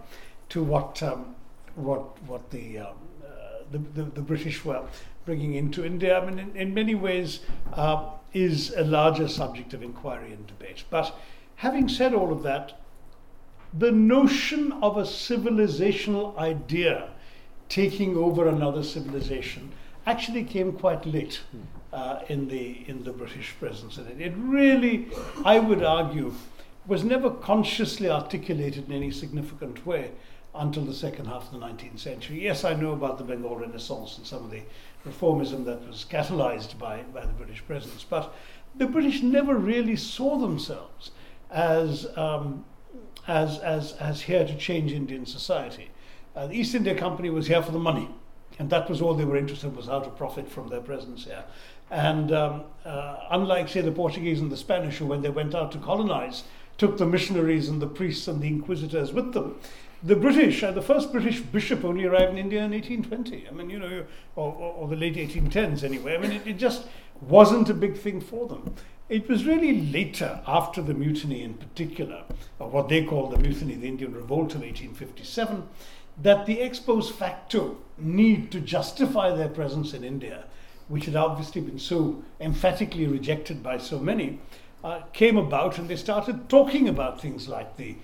to 0.50 0.62
what, 0.62 1.02
um, 1.02 1.37
what, 1.75 2.20
what 2.25 2.50
the, 2.50 2.78
um, 2.78 2.97
uh, 3.25 3.28
the, 3.70 3.78
the, 3.78 4.02
the, 4.02 4.23
British 4.23 4.64
were 4.64 4.82
bringing 5.25 5.54
into 5.54 5.85
India? 5.85 6.20
I 6.20 6.25
mean, 6.25 6.38
in, 6.38 6.56
in 6.56 6.75
many 6.75 6.94
ways, 6.94 7.40
uh, 7.75 8.11
is 8.32 8.75
a 8.76 8.85
larger 8.85 9.28
subject 9.28 9.73
of 9.75 9.82
inquiry 9.82 10.32
and 10.32 10.47
debate. 10.47 10.85
But 10.90 11.14
having 11.56 11.88
said 11.88 12.14
all 12.14 12.32
of 12.32 12.42
that, 12.42 12.78
the 13.73 13.92
notion 13.92 14.73
of 14.73 14.97
a 14.97 15.02
civilizational 15.02 16.37
idea 16.38 17.11
taking 17.68 18.16
over 18.16 18.49
another 18.49 18.82
civilization 18.82 19.73
actually 20.06 20.44
came 20.44 20.73
quite 20.73 21.04
late. 21.04 21.40
Uh, 21.90 22.21
in 22.28 22.49
the 22.49 22.85
in 22.87 23.02
the 23.04 23.12
British 23.12 23.54
presence 23.59 23.97
in 23.97 24.07
it. 24.09 24.21
It 24.21 24.35
really, 24.37 25.09
I 25.42 25.59
would 25.59 25.83
argue, 25.83 26.35
was 26.87 27.02
never 27.02 27.30
consciously 27.30 28.11
articulated 28.11 28.88
in 28.88 28.92
any 28.92 29.11
significant 29.11 29.87
way 29.87 30.11
until 30.54 30.85
the 30.85 30.95
second 30.95 31.26
half 31.26 31.52
of 31.52 31.52
the 31.52 31.66
19th 31.66 31.99
century. 31.99 32.42
Yes, 32.42 32.64
I 32.64 32.75
know 32.75 32.92
about 32.92 33.18
the 33.18 33.25
Bengal 33.25 33.57
Renaissance 33.57 34.18
and 34.18 34.26
some 34.26 34.45
of 34.45 34.50
the 34.50 34.62
reformism 35.07 35.64
that 35.66 35.87
was 35.87 36.04
catalyzed 36.09 36.78
by, 36.78 37.02
by 37.14 37.25
the 37.25 37.33
British 37.33 37.64
presence, 37.64 38.04
but 38.09 38.35
the 38.75 38.87
British 38.87 39.23
never 39.23 39.54
really 39.54 39.97
saw 39.97 40.37
themselves 40.37 41.11
as, 41.50 42.07
um, 42.16 42.64
as, 43.26 43.59
as, 43.59 43.92
as 43.95 44.23
here 44.23 44.47
to 44.47 44.57
change 44.57 44.92
Indian 44.92 45.26
society. 45.26 45.90
Uh, 46.35 46.47
the 46.47 46.54
East 46.54 46.75
India 46.75 46.95
Company 46.95 47.30
was 47.30 47.47
here 47.47 47.62
for 47.62 47.73
the 47.73 47.78
money, 47.78 48.09
and 48.59 48.71
that 48.71 48.88
was 48.88 49.00
all 49.00 49.14
they 49.14 49.25
were 49.25 49.37
interested 49.37 49.68
in 49.68 49.76
was 49.76 49.87
how 49.87 50.00
to 50.00 50.11
profit 50.11 50.49
from 50.49 50.68
their 50.68 50.80
presence 50.80 51.25
here. 51.25 51.45
And 51.90 52.33
um, 52.33 52.62
uh, 52.85 53.16
unlike, 53.30 53.68
say, 53.68 53.80
the 53.80 53.92
Portuguese 53.92 54.40
and 54.40 54.52
the 54.52 54.57
Spanish, 54.57 54.99
who, 54.99 55.07
when 55.07 55.23
they 55.23 55.30
went 55.30 55.54
out 55.54 55.73
to 55.73 55.78
colonize, 55.78 56.45
took 56.76 56.99
the 56.99 57.07
missionaries 57.07 57.68
and 57.68 57.83
the 57.83 57.87
priests 57.87 58.28
and 58.28 58.40
the 58.40 58.49
inquisitors 58.49 59.12
with 59.12 59.33
them, 59.33 59.59
the 60.02 60.14
British, 60.14 60.62
uh, 60.62 60.71
the 60.71 60.83
first 60.83 61.11
British 61.11 61.40
bishop 61.40 61.85
only 61.85 62.04
arrived 62.04 62.33
in 62.33 62.38
India 62.38 62.64
in 62.64 62.71
1820. 62.71 63.49
I 63.49 63.50
mean, 63.50 63.68
you 63.68 63.80
know, 63.80 64.04
or, 64.37 64.52
or, 64.52 64.73
or 64.75 64.88
the 64.88 64.97
late 64.97 65.16
1810s 65.16 65.83
anyway. 65.83 66.14
I 66.14 66.18
mean, 66.18 66.33
it, 66.33 66.47
it, 66.47 66.57
just 66.57 66.87
wasn't 67.21 67.68
a 67.68 67.75
big 67.75 67.97
thing 67.97 68.21
for 68.21 68.47
them. 68.47 68.75
It 69.09 69.28
was 69.28 69.45
really 69.45 69.90
later, 69.90 70.40
after 70.47 70.83
the 70.83 70.95
mutiny 70.95 71.42
in 71.42 71.54
particular, 71.54 72.25
or 72.61 72.68
what 72.68 72.88
they 72.88 73.04
call 73.04 73.28
the 73.28 73.38
mutiny, 73.38 73.75
the 73.75 73.88
Indian 73.88 74.14
Revolt 74.14 74.54
of 74.54 74.61
1857, 74.61 75.66
that 76.23 76.47
the 76.47 76.61
ex 76.61 76.78
post 76.78 77.14
facto 77.14 77.78
need 77.97 78.52
to 78.52 78.61
justify 78.61 79.35
their 79.35 79.49
presence 79.49 79.95
in 79.95 80.04
India, 80.04 80.45
which 80.88 81.04
had 81.04 81.16
obviously 81.16 81.61
been 81.61 81.78
so 81.78 82.23
emphatically 82.40 83.07
rejected 83.07 83.62
by 83.62 83.78
so 83.78 83.99
many, 83.99 84.38
uh, 84.83 85.00
came 85.12 85.37
about 85.37 85.78
and 85.78 85.88
they 85.88 85.97
started 85.97 86.49
talking 86.49 86.88
about 86.88 87.21
things 87.21 87.49
like 87.49 87.76
the 87.76 87.97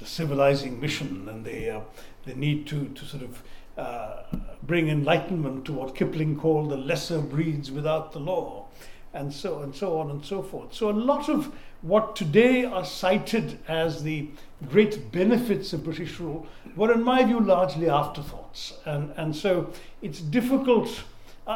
the 0.00 0.06
civilizing 0.06 0.80
mission 0.80 1.28
and 1.28 1.44
the, 1.44 1.76
uh, 1.76 1.80
the 2.24 2.34
need 2.34 2.66
to, 2.66 2.88
to 2.88 3.04
sort 3.04 3.22
of 3.22 3.42
uh, 3.76 4.22
bring 4.62 4.88
enlightenment 4.88 5.64
to 5.66 5.72
what 5.72 5.94
Kipling 5.94 6.36
called 6.36 6.70
the 6.70 6.76
lesser 6.76 7.20
breeds 7.20 7.70
without 7.70 8.12
the 8.12 8.18
law, 8.18 8.66
and 9.14 9.32
so 9.32 9.60
and 9.60 9.74
so 9.74 9.98
on 9.98 10.10
and 10.10 10.24
so 10.24 10.42
forth. 10.42 10.74
So 10.74 10.90
a 10.90 10.92
lot 10.92 11.28
of 11.28 11.54
what 11.82 12.16
today 12.16 12.64
are 12.64 12.84
cited 12.84 13.58
as 13.68 14.02
the 14.02 14.28
great 14.68 15.12
benefits 15.12 15.72
of 15.72 15.84
British 15.84 16.18
rule 16.18 16.46
were, 16.76 16.92
in 16.92 17.02
my 17.02 17.24
view, 17.24 17.40
largely 17.40 17.88
afterthoughts, 17.88 18.74
and 18.84 19.12
and 19.16 19.36
so 19.36 19.70
it's 20.02 20.20
difficult. 20.20 21.04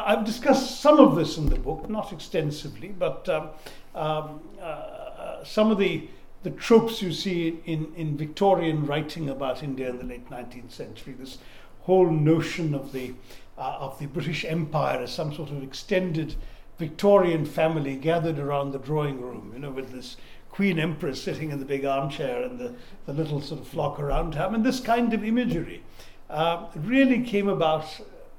I've 0.05 0.25
discussed 0.25 0.81
some 0.81 0.99
of 0.99 1.15
this 1.15 1.37
in 1.37 1.47
the 1.47 1.55
book, 1.55 1.89
not 1.89 2.11
extensively, 2.11 2.89
but 2.89 3.29
um, 3.29 3.49
um, 3.93 4.41
uh, 4.59 4.63
uh 4.63 5.43
some 5.43 5.71
of 5.71 5.77
the 5.77 6.09
the 6.45 6.51
tropes 6.51 7.01
you 7.01 7.11
see 7.11 7.59
in, 7.65 7.91
in 7.95 8.15
Victorian 8.15 8.85
writing 8.85 9.29
about 9.31 9.63
India 9.63 9.89
in 9.89 9.97
the 9.97 10.03
late 10.03 10.29
19th 10.29 10.71
century, 10.71 11.15
this 11.17 11.39
whole 11.81 12.11
notion 12.11 12.75
of 12.75 12.91
the, 12.91 13.15
uh, 13.57 13.77
of 13.79 13.97
the 13.97 14.05
British 14.05 14.45
Empire 14.45 14.99
as 14.99 15.11
some 15.11 15.33
sort 15.33 15.49
of 15.49 15.63
extended 15.63 16.35
Victorian 16.77 17.45
family 17.45 17.95
gathered 17.95 18.37
around 18.37 18.71
the 18.71 18.77
drawing 18.77 19.19
room, 19.19 19.51
you 19.55 19.59
know, 19.59 19.71
with 19.71 19.91
this 19.91 20.17
Queen 20.51 20.77
Empress 20.77 21.19
sitting 21.19 21.49
in 21.49 21.57
the 21.57 21.65
big 21.65 21.83
armchair 21.83 22.43
and 22.43 22.59
the, 22.59 22.75
the 23.07 23.13
little 23.13 23.41
sort 23.41 23.61
of 23.61 23.67
flock 23.67 23.99
around 23.99 24.35
her. 24.35 24.47
Mean, 24.47 24.61
this 24.61 24.79
kind 24.79 25.15
of 25.15 25.23
imagery 25.23 25.81
uh, 26.29 26.67
really 26.75 27.23
came 27.23 27.47
about 27.47 27.85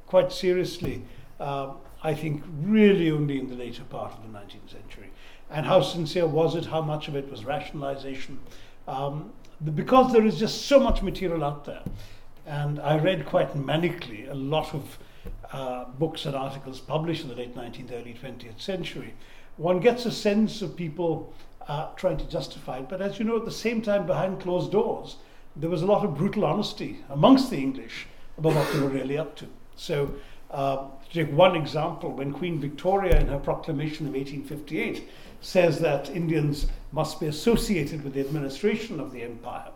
quite 0.07 0.31
seriously, 0.31 1.03
uh, 1.41 1.73
I 2.03 2.15
think, 2.15 2.43
really 2.63 3.11
only 3.11 3.39
in 3.39 3.49
the 3.49 3.57
later 3.57 3.85
part 3.85 4.13
of 4.13 4.23
the 4.23 4.39
19th 4.39 4.71
century 4.71 5.11
and 5.51 5.67
how 5.67 5.81
sincere 5.81 6.27
was 6.27 6.55
it? 6.55 6.67
How 6.67 6.83
much 6.83 7.09
of 7.09 7.17
it 7.17 7.31
was 7.31 7.45
rationalization? 7.45 8.39
Um, 8.89 9.33
because 9.75 10.13
there 10.13 10.25
is 10.25 10.39
just 10.39 10.67
so 10.67 10.79
much 10.79 11.03
material 11.03 11.45
out 11.45 11.65
there, 11.65 11.83
and 12.47 12.79
I 12.81 12.99
read 12.99 13.27
quite 13.27 13.55
manically 13.55 14.31
a 14.31 14.35
lot 14.35 14.75
of 14.75 14.99
uh, 15.53 15.85
books 15.99 16.27
and 16.27 16.35
articles 16.35 16.81
published 16.81 17.23
in 17.23 17.29
the 17.29 17.35
late 17.35 17.55
19th, 17.55 17.93
early 17.93 18.15
20th 18.15 18.61
century. 18.61 19.15
One 19.57 19.81
gets 19.81 20.05
a 20.05 20.13
sense 20.13 20.63
of 20.63 20.77
people 20.77 21.33
uh, 21.69 21.89
trying 21.97 22.19
to 22.19 22.29
justify 22.29 22.79
it, 22.79 22.89
but 22.89 23.01
as 23.01 23.19
you 23.19 23.25
know, 23.25 23.37
at 23.37 23.45
the 23.45 23.51
same 23.51 23.83
time, 23.83 24.07
behind 24.07 24.41
closed 24.41 24.73
doors, 24.73 25.17
there 25.57 25.71
was 25.71 25.83
a 25.83 25.87
lot 25.87 26.05
of 26.05 26.17
brutal 26.17 26.45
honesty 26.45 26.99
amongst 27.09 27.51
the 27.51 27.57
English 27.57 28.07
about 28.37 28.55
what 28.55 28.73
they 28.73 28.81
were 28.81 28.89
really 28.89 29.17
up 29.17 29.35
to. 29.37 29.47
So, 29.75 30.15
uh, 30.51 30.89
to 31.09 31.25
take 31.25 31.33
one 31.33 31.57
example, 31.57 32.13
when 32.13 32.33
Queen 32.33 32.61
Victoria, 32.61 33.19
in 33.19 33.29
her 33.29 33.39
proclamation 33.39 34.07
of 34.07 34.15
1858, 34.15 35.09
says 35.41 35.79
that 35.81 36.11
Indians 36.11 36.67
must 36.93 37.21
be 37.21 37.27
associated 37.27 38.03
with 38.05 38.15
the 38.15 38.21
administration 38.21 39.01
of 39.01 39.13
the 39.13 39.23
empire, 39.23 39.71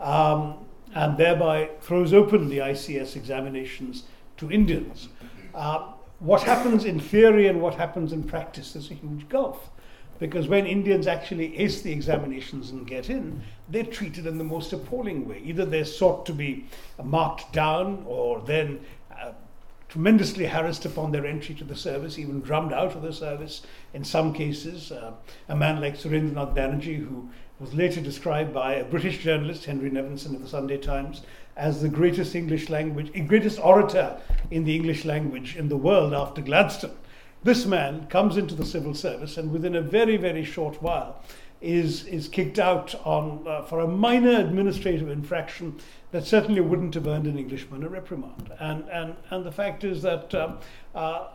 um, 0.00 0.56
and 0.94 1.16
thereby 1.16 1.70
throws 1.80 2.12
open 2.12 2.48
the 2.48 2.58
ICS 2.58 3.16
examinations 3.16 4.04
to 4.36 4.50
Indians. 4.50 5.08
Uh, 5.54 5.92
what 6.18 6.42
happens 6.42 6.84
in 6.84 7.00
theory 7.00 7.48
and 7.48 7.60
what 7.60 7.74
happens 7.74 8.12
in 8.12 8.22
practice 8.22 8.76
is 8.76 8.90
a 8.90 8.94
huge 8.94 9.28
gulf. 9.28 9.70
Because 10.18 10.46
when 10.46 10.66
Indians 10.66 11.08
actually 11.08 11.58
ace 11.58 11.82
the 11.82 11.90
examinations 11.90 12.70
and 12.70 12.86
get 12.86 13.10
in, 13.10 13.42
they're 13.68 13.82
treated 13.82 14.26
in 14.26 14.38
the 14.38 14.44
most 14.44 14.72
appalling 14.72 15.26
way. 15.26 15.42
Either 15.44 15.64
they're 15.64 15.84
sought 15.84 16.24
to 16.26 16.32
be 16.32 16.66
marked 17.02 17.52
down 17.52 18.04
or 18.06 18.40
then 18.42 18.78
tremendously 19.92 20.46
harassed 20.46 20.86
upon 20.86 21.12
their 21.12 21.26
entry 21.26 21.54
to 21.54 21.64
the 21.64 21.76
service, 21.76 22.18
even 22.18 22.40
drummed 22.40 22.72
out 22.72 22.96
of 22.96 23.02
the 23.02 23.12
service 23.12 23.60
in 23.92 24.02
some 24.02 24.32
cases. 24.32 24.90
Uh, 24.90 25.12
a 25.50 25.54
man 25.54 25.82
like 25.82 25.98
Surendranath 25.98 26.56
Banerjee, 26.56 27.06
who 27.06 27.28
was 27.60 27.74
later 27.74 28.00
described 28.00 28.54
by 28.54 28.72
a 28.72 28.84
British 28.84 29.18
journalist, 29.18 29.66
Henry 29.66 29.90
Nevinson 29.90 30.34
of 30.34 30.40
the 30.40 30.48
Sunday 30.48 30.78
Times, 30.78 31.20
as 31.58 31.82
the 31.82 31.90
greatest 31.90 32.34
English 32.34 32.70
language, 32.70 33.12
greatest 33.28 33.60
orator 33.60 34.18
in 34.50 34.64
the 34.64 34.74
English 34.74 35.04
language 35.04 35.56
in 35.56 35.68
the 35.68 35.76
world 35.76 36.14
after 36.14 36.40
Gladstone. 36.40 36.96
This 37.42 37.66
man 37.66 38.06
comes 38.06 38.38
into 38.38 38.54
the 38.54 38.64
civil 38.64 38.94
service 38.94 39.36
and 39.36 39.52
within 39.52 39.76
a 39.76 39.82
very, 39.82 40.16
very 40.16 40.44
short 40.44 40.80
while 40.80 41.22
is, 41.62 42.04
is 42.06 42.28
kicked 42.28 42.58
out 42.58 42.94
on, 43.06 43.44
uh, 43.46 43.62
for 43.62 43.80
a 43.80 43.86
minor 43.86 44.40
administrative 44.40 45.08
infraction 45.08 45.78
that 46.10 46.24
certainly 46.24 46.60
wouldn't 46.60 46.94
have 46.94 47.06
earned 47.06 47.26
an 47.26 47.38
Englishman 47.38 47.84
a 47.84 47.88
reprimand. 47.88 48.52
And, 48.60 48.88
and, 48.90 49.16
and 49.30 49.44
the 49.44 49.52
fact 49.52 49.84
is 49.84 50.02
that 50.02 50.34
um, 50.34 50.58
uh, 50.94 51.28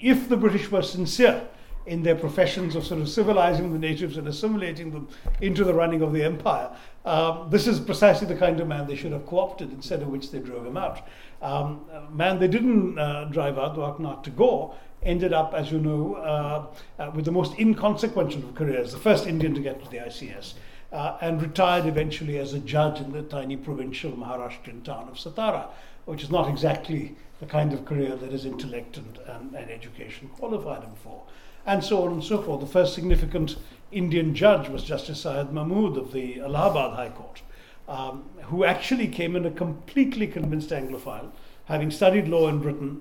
if 0.00 0.28
the 0.28 0.36
British 0.36 0.70
were 0.70 0.82
sincere 0.82 1.46
in 1.86 2.02
their 2.02 2.16
professions 2.16 2.74
of 2.74 2.84
sort 2.84 3.00
of 3.00 3.08
civilizing 3.08 3.72
the 3.72 3.78
natives 3.78 4.16
and 4.16 4.26
assimilating 4.26 4.90
them 4.90 5.08
into 5.40 5.64
the 5.64 5.74
running 5.74 6.02
of 6.02 6.12
the 6.12 6.22
empire, 6.22 6.70
um, 7.04 7.48
this 7.50 7.66
is 7.66 7.78
precisely 7.78 8.26
the 8.26 8.34
kind 8.34 8.58
of 8.60 8.66
man 8.66 8.86
they 8.86 8.96
should 8.96 9.12
have 9.12 9.24
co 9.26 9.38
opted, 9.38 9.70
instead 9.72 10.02
of 10.02 10.08
which 10.08 10.30
they 10.30 10.40
drove 10.40 10.66
him 10.66 10.76
out. 10.76 11.06
Um, 11.42 11.84
man 12.10 12.38
they 12.38 12.48
didn't 12.48 12.98
uh, 12.98 13.26
drive 13.26 13.58
out, 13.58 13.76
Dwarkanath 13.76 14.24
Tagore, 14.24 14.74
ended 15.06 15.32
up, 15.32 15.54
as 15.54 15.70
you 15.70 15.78
know, 15.78 16.14
uh, 16.16 16.66
uh, 16.98 17.10
with 17.14 17.24
the 17.24 17.32
most 17.32 17.58
inconsequential 17.58 18.42
of 18.42 18.54
careers, 18.54 18.92
the 18.92 18.98
first 18.98 19.26
Indian 19.26 19.54
to 19.54 19.60
get 19.60 19.82
to 19.82 19.90
the 19.90 19.98
ICS, 19.98 20.54
uh, 20.92 21.16
and 21.20 21.40
retired 21.40 21.86
eventually 21.86 22.38
as 22.38 22.52
a 22.52 22.58
judge 22.58 23.00
in 23.00 23.12
the 23.12 23.22
tiny 23.22 23.56
provincial 23.56 24.12
Maharashtrian 24.12 24.82
town 24.84 25.08
of 25.08 25.14
Satara, 25.14 25.68
which 26.04 26.22
is 26.22 26.30
not 26.30 26.48
exactly 26.48 27.16
the 27.40 27.46
kind 27.46 27.72
of 27.72 27.84
career 27.84 28.16
that 28.16 28.32
his 28.32 28.44
intellect 28.44 28.96
and, 28.96 29.18
and, 29.26 29.54
and 29.54 29.70
education 29.70 30.28
qualified 30.28 30.82
him 30.82 30.94
for. 31.02 31.22
And 31.64 31.82
so 31.82 32.04
on 32.04 32.12
and 32.12 32.24
so 32.24 32.40
forth. 32.42 32.60
The 32.60 32.66
first 32.66 32.94
significant 32.94 33.56
Indian 33.90 34.34
judge 34.34 34.68
was 34.68 34.84
Justice 34.84 35.20
Syed 35.22 35.52
Mahmood 35.52 35.96
of 35.96 36.12
the 36.12 36.40
Allahabad 36.40 36.94
High 36.94 37.10
Court, 37.10 37.42
um, 37.88 38.24
who 38.42 38.64
actually 38.64 39.08
came 39.08 39.36
in 39.36 39.44
a 39.46 39.50
completely 39.50 40.26
convinced 40.26 40.70
Anglophile, 40.70 41.30
having 41.66 41.90
studied 41.90 42.28
law 42.28 42.48
in 42.48 42.60
Britain 42.60 43.00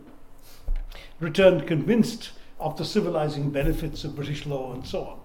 returned 1.20 1.68
convinced 1.68 2.32
of 2.60 2.78
the 2.78 2.86
civilizing 2.86 3.50
benefits 3.50 4.04
of 4.04 4.16
British 4.16 4.46
law 4.46 4.74
and 4.74 4.86
so 4.86 5.04
on, 5.04 5.20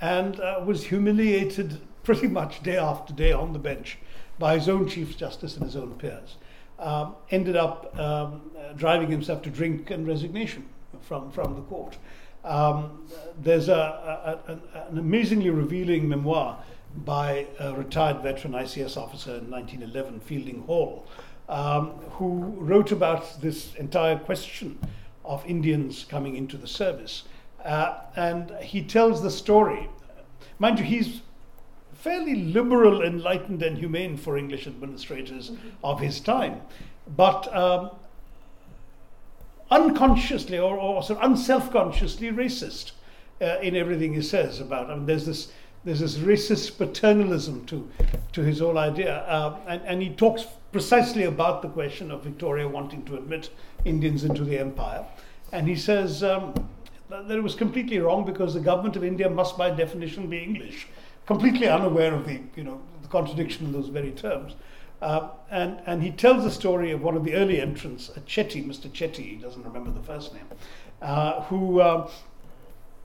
and 0.00 0.40
uh, 0.40 0.62
was 0.64 0.84
humiliated 0.84 1.80
pretty 2.02 2.28
much 2.28 2.62
day 2.62 2.76
after 2.76 3.12
day 3.12 3.32
on 3.32 3.52
the 3.52 3.58
bench 3.58 3.98
by 4.38 4.54
his 4.56 4.68
own 4.68 4.88
Chief 4.88 5.16
Justice 5.16 5.56
and 5.56 5.64
his 5.64 5.76
own 5.76 5.94
peers. 5.94 6.36
Um, 6.78 7.16
ended 7.30 7.56
up 7.56 7.98
um, 7.98 8.50
driving 8.76 9.10
himself 9.10 9.42
to 9.42 9.50
drink 9.50 9.90
and 9.90 10.06
resignation 10.06 10.68
from, 11.02 11.30
from 11.32 11.56
the 11.56 11.62
court. 11.62 11.98
Um, 12.44 13.06
there's 13.38 13.68
a, 13.68 13.74
a, 13.74 14.52
a, 14.52 14.88
an 14.88 14.98
amazingly 14.98 15.50
revealing 15.50 16.08
memoir 16.08 16.62
by 17.04 17.46
a 17.58 17.74
retired 17.74 18.22
veteran 18.22 18.54
ICS 18.54 18.96
officer 18.96 19.32
in 19.32 19.50
1911, 19.50 20.20
Fielding 20.20 20.62
Hall, 20.62 21.06
um, 21.48 21.90
who 22.12 22.54
wrote 22.58 22.92
about 22.92 23.40
this 23.40 23.74
entire 23.74 24.18
question 24.18 24.78
of 25.28 25.44
Indians 25.46 26.04
coming 26.08 26.34
into 26.36 26.56
the 26.56 26.66
service. 26.66 27.24
Uh, 27.64 27.98
and 28.16 28.50
he 28.62 28.82
tells 28.82 29.22
the 29.22 29.30
story. 29.30 29.88
Mind 30.58 30.78
you, 30.78 30.84
he's 30.84 31.20
fairly 31.92 32.34
liberal, 32.36 33.02
enlightened, 33.02 33.62
and 33.62 33.76
humane 33.76 34.16
for 34.16 34.38
English 34.38 34.66
administrators 34.66 35.50
mm-hmm. 35.50 35.68
of 35.84 36.00
his 36.00 36.20
time, 36.20 36.60
but 37.16 37.54
um, 37.54 37.90
unconsciously 39.70 40.58
or, 40.58 40.76
or 40.76 41.02
sort 41.02 41.18
of 41.18 41.30
unself 41.30 41.70
consciously 41.70 42.28
racist 42.28 42.92
uh, 43.40 43.58
in 43.60 43.76
everything 43.76 44.14
he 44.14 44.22
says 44.22 44.60
about. 44.60 44.90
I 44.90 44.94
mean, 44.94 45.06
there's 45.06 45.26
this 45.26 45.52
there's 45.84 46.00
this 46.00 46.16
racist 46.16 46.76
paternalism 46.76 47.66
to 47.66 47.88
to 48.32 48.42
his 48.42 48.60
whole 48.60 48.78
idea, 48.78 49.18
uh, 49.26 49.58
and, 49.66 49.82
and 49.84 50.02
he 50.02 50.10
talks 50.10 50.46
precisely 50.72 51.24
about 51.24 51.62
the 51.62 51.68
question 51.68 52.10
of 52.10 52.22
Victoria 52.22 52.68
wanting 52.68 53.04
to 53.04 53.16
admit 53.16 53.50
Indians 53.84 54.24
into 54.24 54.44
the 54.44 54.58
empire. 54.58 55.04
And 55.52 55.66
he 55.68 55.76
says 55.76 56.22
um, 56.22 56.54
that 57.08 57.30
it 57.30 57.42
was 57.42 57.54
completely 57.54 57.98
wrong 57.98 58.24
because 58.24 58.54
the 58.54 58.60
government 58.60 58.96
of 58.96 59.04
India 59.04 59.28
must, 59.28 59.56
by 59.56 59.70
definition, 59.70 60.28
be 60.28 60.38
English. 60.38 60.86
Completely 61.26 61.68
unaware 61.68 62.14
of 62.14 62.26
the, 62.26 62.40
you 62.56 62.64
know, 62.64 62.80
the 63.02 63.08
contradiction 63.08 63.66
in 63.66 63.72
those 63.72 63.88
very 63.88 64.12
terms. 64.12 64.54
Uh, 65.00 65.28
and, 65.50 65.80
and 65.86 66.02
he 66.02 66.10
tells 66.10 66.42
the 66.42 66.50
story 66.50 66.90
of 66.90 67.02
one 67.02 67.16
of 67.16 67.24
the 67.24 67.34
early 67.34 67.60
entrants, 67.60 68.08
a 68.16 68.20
Chetty, 68.20 68.66
Mr. 68.66 68.90
Chetty, 68.90 69.30
he 69.30 69.36
doesn't 69.36 69.62
remember 69.62 69.90
the 69.90 70.02
first 70.02 70.34
name, 70.34 70.46
uh, 71.00 71.42
who 71.42 71.80
uh, 71.80 72.10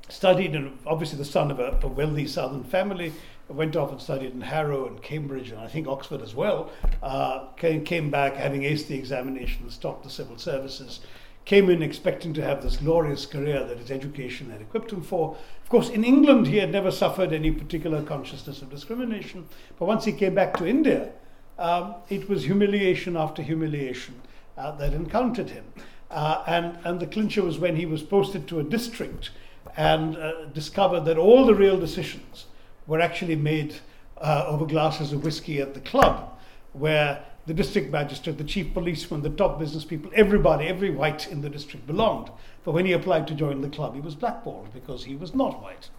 studied, 0.09 0.55
and 0.55 0.77
obviously 0.87 1.17
the 1.17 1.25
son 1.25 1.51
of 1.51 1.59
a, 1.59 1.79
a, 1.83 1.87
wealthy 1.87 2.27
southern 2.27 2.63
family, 2.63 3.13
went 3.49 3.75
off 3.75 3.91
and 3.91 4.01
studied 4.01 4.31
in 4.31 4.41
Harrow 4.41 4.87
and 4.87 5.01
Cambridge 5.01 5.51
and 5.51 5.59
I 5.59 5.67
think 5.67 5.87
Oxford 5.87 6.21
as 6.21 6.33
well. 6.33 6.71
Uh, 7.01 7.47
came, 7.57 7.83
came 7.83 8.09
back 8.09 8.35
having 8.35 8.61
aced 8.61 8.87
the 8.87 8.97
examination, 8.97 9.69
stopped 9.69 10.03
the 10.03 10.09
civil 10.09 10.37
services, 10.37 11.01
came 11.45 11.69
in 11.69 11.81
expecting 11.81 12.33
to 12.33 12.41
have 12.41 12.63
this 12.63 12.77
glorious 12.77 13.25
career 13.25 13.65
that 13.65 13.77
his 13.77 13.91
education 13.91 14.49
had 14.49 14.61
equipped 14.61 14.91
him 14.91 15.01
for. 15.01 15.35
Of 15.61 15.69
course, 15.69 15.89
in 15.89 16.05
England, 16.05 16.47
he 16.47 16.57
had 16.57 16.71
never 16.71 16.89
suffered 16.89 17.33
any 17.33 17.51
particular 17.51 18.01
consciousness 18.01 18.61
of 18.61 18.69
discrimination. 18.69 19.47
But 19.77 19.85
once 19.85 20.05
he 20.05 20.13
came 20.13 20.35
back 20.35 20.55
to 20.57 20.67
India, 20.67 21.11
um, 21.59 21.95
it 22.09 22.29
was 22.29 22.43
humiliation 22.43 23.17
after 23.17 23.41
humiliation 23.41 24.21
uh, 24.57 24.71
that 24.77 24.93
encountered 24.93 25.49
him. 25.49 25.65
Uh, 26.09 26.43
and, 26.47 26.77
and 26.85 26.99
the 26.99 27.07
clincher 27.07 27.43
was 27.43 27.59
when 27.59 27.75
he 27.75 27.85
was 27.85 28.03
posted 28.03 28.47
to 28.47 28.59
a 28.59 28.63
district 28.63 29.31
and 29.75 30.15
uh, 30.15 30.45
discovered 30.53 31.01
that 31.01 31.17
all 31.17 31.45
the 31.45 31.55
real 31.55 31.79
decisions 31.79 32.45
were 32.87 33.01
actually 33.01 33.35
made 33.35 33.75
uh, 34.17 34.45
over 34.47 34.65
glasses 34.65 35.11
of 35.13 35.23
whiskey 35.23 35.61
at 35.61 35.73
the 35.73 35.81
club, 35.81 36.37
where 36.73 37.23
the 37.45 37.53
district 37.53 37.91
magistrate, 37.91 38.37
the 38.37 38.43
chief 38.43 38.73
policeman, 38.73 39.21
the 39.21 39.29
top 39.29 39.59
business 39.59 39.83
people, 39.83 40.09
everybody, 40.15 40.65
every 40.67 40.89
white 40.89 41.27
in 41.29 41.41
the 41.41 41.49
district 41.49 41.85
belonged. 41.85 42.29
But 42.63 42.71
when 42.71 42.85
he 42.85 42.93
applied 42.93 43.27
to 43.27 43.35
join 43.35 43.61
the 43.61 43.69
club, 43.69 43.95
he 43.95 44.01
was 44.01 44.15
blackballed 44.15 44.73
because 44.73 45.03
he 45.03 45.15
was 45.15 45.35
not 45.35 45.61
white. 45.61 45.89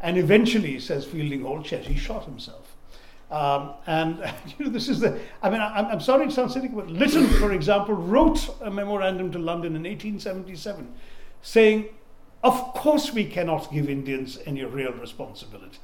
And 0.00 0.18
eventually, 0.18 0.78
says 0.80 1.06
Fielding 1.06 1.42
Hall 1.42 1.62
Chet, 1.62 1.86
he 1.86 1.96
shot 1.96 2.24
himself. 2.24 2.76
Um, 3.30 3.72
and 3.86 4.18
you 4.58 4.66
know, 4.66 4.70
this 4.70 4.88
is 4.88 5.00
the. 5.00 5.18
I 5.42 5.48
mean, 5.48 5.60
I, 5.60 5.90
am 5.90 6.00
sorry 6.00 6.26
to 6.26 6.32
sound 6.32 6.52
cynical, 6.52 6.76
but 6.76 6.90
Lytton, 6.90 7.26
for 7.40 7.52
example, 7.52 7.94
wrote 7.94 8.54
a 8.60 8.70
memorandum 8.70 9.32
to 9.32 9.38
London 9.38 9.74
in 9.74 9.84
1877 9.84 10.92
saying, 11.40 11.86
"Of 12.44 12.74
course, 12.74 13.14
we 13.14 13.24
cannot 13.24 13.72
give 13.72 13.88
Indians 13.88 14.38
any 14.44 14.62
real 14.64 14.92
responsibility." 14.92 15.78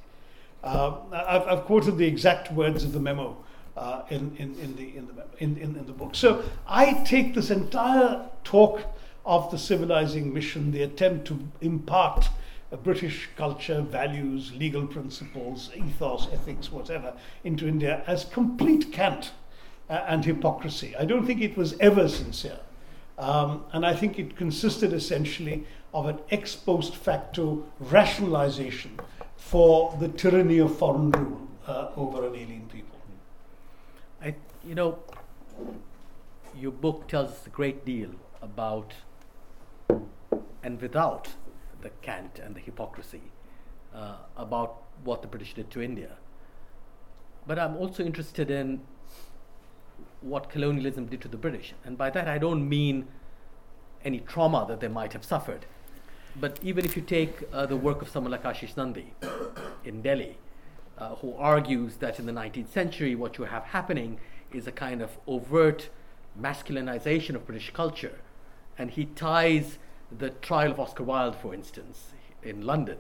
Uh, 0.69 0.97
I've, 1.13 1.49
I've, 1.49 1.65
quoted 1.65 1.97
the 1.97 2.07
exact 2.07 2.53
words 2.53 2.85
of 2.85 2.93
the 2.93 3.01
memo 3.01 3.37
uh, 3.75 4.03
in, 4.11 4.37
in, 4.37 4.55
in, 4.61 4.77
the, 4.77 4.97
in, 4.97 5.07
the, 5.07 5.25
in, 5.39 5.57
in, 5.57 5.77
in 5.77 5.87
the 5.87 5.93
book. 5.93 6.15
So 6.15 6.45
I 6.67 6.93
take 7.05 7.35
this 7.35 7.51
entire 7.51 8.29
talk 8.45 8.83
of 9.25 9.51
the 9.51 9.57
civilizing 9.57 10.33
mission, 10.33 10.71
the 10.71 10.83
attempt 10.83 11.27
to 11.29 11.39
impart 11.63 12.29
British 12.77 13.31
culture, 13.35 13.81
values, 13.81 14.53
legal 14.55 14.87
principles, 14.87 15.71
ethos, 15.75 16.29
ethics, 16.33 16.71
whatever, 16.71 17.15
into 17.45 17.67
India 17.67 18.03
as 18.07 18.27
complete 18.27 18.93
cant 18.93 19.33
uh, 19.89 20.05
and 20.07 20.25
hypocrisy. 20.25 20.95
I 20.97 21.07
don't 21.07 21.25
think 21.27 21.41
it 21.41 21.57
was 21.57 21.79
ever 21.81 22.09
sincere. 22.09 22.61
Um, 23.17 23.65
and 23.73 23.87
I 23.87 23.95
think 23.95 24.19
it 24.19 24.37
consisted 24.37 24.93
essentially 24.93 25.65
of 25.95 26.07
an 26.07 26.19
ex 26.31 26.55
post 26.55 26.95
facto 26.95 27.65
rationalization 27.81 29.01
for 29.49 29.97
the 29.99 30.09
tyranny 30.09 30.59
of 30.59 30.77
foreign 30.77 31.11
rule 31.11 31.49
uh, 31.67 31.89
over 31.97 32.27
an 32.27 32.35
alien 32.35 32.69
people. 32.71 32.99
I, 34.23 34.35
you 34.63 34.75
know, 34.75 34.99
your 36.55 36.71
book 36.71 37.09
tells 37.09 37.31
us 37.31 37.47
a 37.47 37.51
great 37.51 37.87
deal 37.87 38.11
about 38.43 38.93
and 40.63 40.79
without 40.83 41.29
the 41.81 41.89
cant 42.03 42.39
and 42.39 42.55
the 42.55 42.61
hypocrisy 42.61 43.23
uh, 43.95 44.17
about 44.37 44.83
what 45.05 45.23
the 45.23 45.29
British 45.29 45.55
did 45.55 45.71
to 45.71 45.81
India. 45.81 46.17
But 47.47 47.59
I'm 47.59 47.75
also 47.77 48.05
interested 48.05 48.51
in 48.51 48.83
what 50.21 50.51
colonialism 50.51 51.07
did 51.07 51.23
to 51.23 51.29
the 51.29 51.39
British. 51.39 51.73
And 51.87 51.97
by 51.97 52.11
that, 52.11 52.29
I 52.29 52.37
don't 52.37 52.69
mean 52.69 53.07
any 54.05 54.21
trauma 54.21 54.67
that 54.69 54.81
they 54.81 54.89
might 54.89 55.15
have 55.15 55.25
suffered. 55.25 55.65
But 56.37 56.59
even 56.63 56.85
if 56.85 56.97
you 56.97 57.03
take 57.03 57.43
uh, 57.53 57.67
the 57.67 57.77
work 57.77 58.03
of 58.03 58.09
someone 58.09 58.31
like 58.31 58.45
Ashish 58.45 58.77
Nandy 58.77 59.13
in 59.85 60.03
Delhi, 60.03 60.39
uh, 60.99 61.15
who 61.17 61.35
argues 61.35 61.97
that 61.97 62.19
in 62.19 62.27
the 62.27 62.33
19th 62.33 62.69
century, 62.69 63.15
what 63.15 63.39
you 63.39 63.45
have 63.45 63.65
happening 63.65 64.19
is 64.53 64.67
a 64.67 64.73
kind 64.73 65.03
of 65.03 65.19
overt 65.27 65.89
masculinization 66.41 67.35
of 67.35 67.47
British 67.47 67.71
culture. 67.73 68.19
And 68.77 68.91
he 68.91 69.07
ties 69.07 69.79
the 70.17 70.31
trial 70.31 70.71
of 70.71 70.81
Oscar 70.81 71.03
Wilde, 71.03 71.37
for 71.37 71.55
instance, 71.55 72.13
in 72.43 72.63
London, 72.63 72.99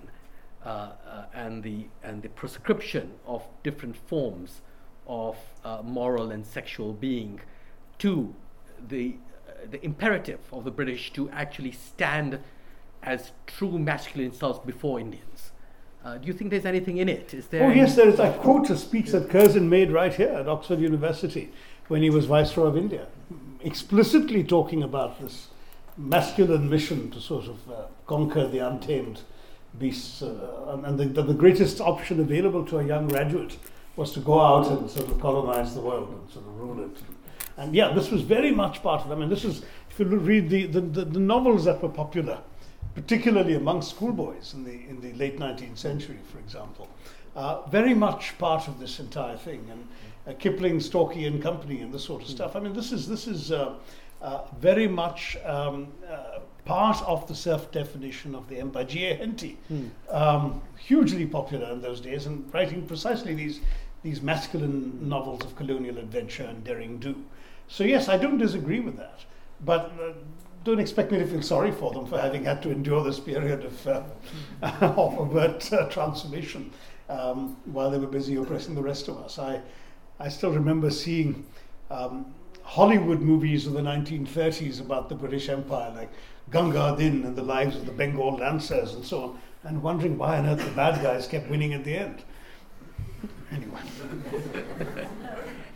uh, 0.64 0.68
uh, 0.68 1.24
and 1.32 1.62
the 1.62 1.86
and 2.02 2.22
the 2.22 2.28
prescription 2.28 3.12
of 3.26 3.42
different 3.62 3.96
forms 3.96 4.60
of 5.06 5.36
uh, 5.64 5.80
moral 5.82 6.30
and 6.30 6.44
sexual 6.44 6.92
being 6.92 7.40
to 7.98 8.34
the 8.88 9.16
uh, 9.48 9.52
the 9.70 9.82
imperative 9.84 10.40
of 10.52 10.64
the 10.64 10.70
British 10.70 11.12
to 11.12 11.30
actually 11.30 11.72
stand 11.72 12.40
as 13.02 13.32
true 13.46 13.78
masculine 13.78 14.32
selves 14.32 14.58
before 14.64 15.00
Indians. 15.00 15.52
Uh, 16.04 16.16
do 16.16 16.26
you 16.26 16.32
think 16.32 16.50
there's 16.50 16.64
anything 16.64 16.98
in 16.98 17.08
it? 17.08 17.34
Is 17.34 17.48
there? 17.48 17.64
Oh 17.64 17.70
yes, 17.70 17.96
there 17.96 18.08
is. 18.08 18.20
I 18.20 18.30
quote 18.30 18.70
a 18.70 18.76
speech 18.76 19.10
that 19.10 19.28
Curzon 19.28 19.68
made 19.68 19.90
right 19.90 20.14
here 20.14 20.28
at 20.28 20.48
Oxford 20.48 20.80
University 20.80 21.50
when 21.88 22.02
he 22.02 22.10
was 22.10 22.26
Viceroy 22.26 22.66
of 22.66 22.76
India, 22.76 23.06
explicitly 23.62 24.44
talking 24.44 24.82
about 24.82 25.20
this 25.20 25.48
masculine 25.96 26.70
mission 26.70 27.10
to 27.10 27.20
sort 27.20 27.46
of 27.46 27.70
uh, 27.70 27.86
conquer 28.06 28.46
the 28.46 28.58
untamed 28.58 29.20
beasts. 29.78 30.22
Uh, 30.22 30.80
and 30.84 30.98
the, 30.98 31.22
the, 31.22 31.34
greatest 31.34 31.80
option 31.80 32.20
available 32.20 32.64
to 32.64 32.78
a 32.78 32.84
young 32.84 33.08
graduate 33.08 33.56
was 33.96 34.12
to 34.12 34.20
go 34.20 34.40
out 34.40 34.66
and 34.68 34.88
sort 34.88 35.08
of 35.10 35.20
colonize 35.20 35.74
the 35.74 35.80
world 35.80 36.08
and 36.10 36.30
sort 36.30 36.46
of 36.46 36.56
rule 36.56 36.84
it. 36.84 36.96
And 37.56 37.74
yeah, 37.74 37.92
this 37.92 38.10
was 38.10 38.22
very 38.22 38.52
much 38.52 38.82
part 38.82 39.04
of 39.04 39.10
it. 39.10 39.14
I 39.14 39.18
mean, 39.18 39.28
this 39.28 39.44
is, 39.44 39.62
if 39.90 39.98
you 39.98 40.06
read 40.06 40.48
the, 40.48 40.66
the, 40.66 40.80
the 40.80 41.18
novels 41.18 41.64
that 41.64 41.82
were 41.82 41.88
popular, 41.88 42.38
particularly 42.94 43.54
among 43.54 43.82
schoolboys 43.82 44.54
in 44.54 44.64
the, 44.64 44.72
in 44.88 45.00
the 45.00 45.12
late 45.14 45.38
19th 45.38 45.78
century, 45.78 46.18
for 46.30 46.38
example, 46.38 46.88
uh, 47.36 47.62
very 47.68 47.94
much 47.94 48.36
part 48.38 48.68
of 48.68 48.80
this 48.80 48.98
entire 48.98 49.36
thing. 49.36 49.66
And 49.70 49.88
uh, 50.26 50.38
Kipling, 50.38 50.80
Stalky 50.80 51.26
and 51.26 51.42
Company 51.42 51.80
and 51.80 51.92
this 51.92 52.04
sort 52.04 52.22
of 52.22 52.28
stuff. 52.28 52.56
I 52.56 52.60
mean, 52.60 52.72
this 52.72 52.92
is, 52.92 53.08
this 53.08 53.26
is 53.26 53.52
uh, 53.52 53.74
uh, 54.20 54.42
very 54.58 54.88
much 54.88 55.36
um, 55.44 55.88
uh, 56.10 56.40
part 56.64 57.00
of 57.02 57.26
the 57.28 57.34
self-definition 57.34 58.34
of 58.34 58.48
the 58.48 58.58
empire. 58.58 58.84
G.A. 58.84 59.14
Henty, 59.14 59.58
hmm. 59.68 59.86
um, 60.10 60.60
hugely 60.76 61.24
popular 61.24 61.70
in 61.70 61.80
those 61.80 62.00
days, 62.00 62.26
and 62.26 62.52
writing 62.52 62.86
precisely 62.86 63.34
these 63.34 63.60
these 64.04 64.22
masculine 64.22 65.08
novels 65.08 65.42
of 65.42 65.56
colonial 65.56 65.98
adventure 65.98 66.44
and 66.44 66.62
daring 66.62 66.98
do. 66.98 67.16
So 67.66 67.82
yes, 67.82 68.08
I 68.08 68.16
don't 68.16 68.38
disagree 68.38 68.80
with 68.80 68.96
that, 68.96 69.20
but. 69.64 69.92
Don't 70.68 70.80
expect 70.80 71.10
me 71.10 71.18
to 71.18 71.26
feel 71.26 71.40
sorry 71.40 71.72
for 71.72 71.92
them 71.94 72.04
for 72.04 72.20
having 72.20 72.44
had 72.44 72.62
to 72.62 72.70
endure 72.70 73.02
this 73.02 73.18
period 73.18 73.64
of, 73.64 73.86
uh, 73.86 74.02
of 74.82 75.18
overt 75.18 75.72
uh, 75.72 75.88
transformation 75.88 76.70
um, 77.08 77.56
while 77.64 77.90
they 77.90 77.96
were 77.96 78.06
busy 78.06 78.36
oppressing 78.36 78.74
the 78.74 78.82
rest 78.82 79.08
of 79.08 79.16
us. 79.16 79.38
I, 79.38 79.62
I 80.20 80.28
still 80.28 80.50
remember 80.50 80.90
seeing 80.90 81.46
um, 81.90 82.34
Hollywood 82.62 83.22
movies 83.22 83.66
of 83.66 83.72
the 83.72 83.80
1930s 83.80 84.82
about 84.82 85.08
the 85.08 85.14
British 85.14 85.48
Empire, 85.48 85.90
like 85.96 86.10
Gunga 86.50 86.96
Din 86.98 87.24
and 87.24 87.34
the 87.34 87.42
lives 87.42 87.74
of 87.74 87.86
the 87.86 87.92
Bengal 87.92 88.36
Lancers 88.36 88.92
and 88.92 89.02
so 89.02 89.22
on, 89.22 89.40
and 89.64 89.82
wondering 89.82 90.18
why 90.18 90.36
on 90.36 90.44
earth 90.44 90.62
the 90.62 90.70
bad 90.72 91.02
guys 91.02 91.26
kept 91.26 91.48
winning 91.48 91.72
at 91.72 91.82
the 91.82 91.96
end. 91.96 92.22
Anyway. 93.50 93.80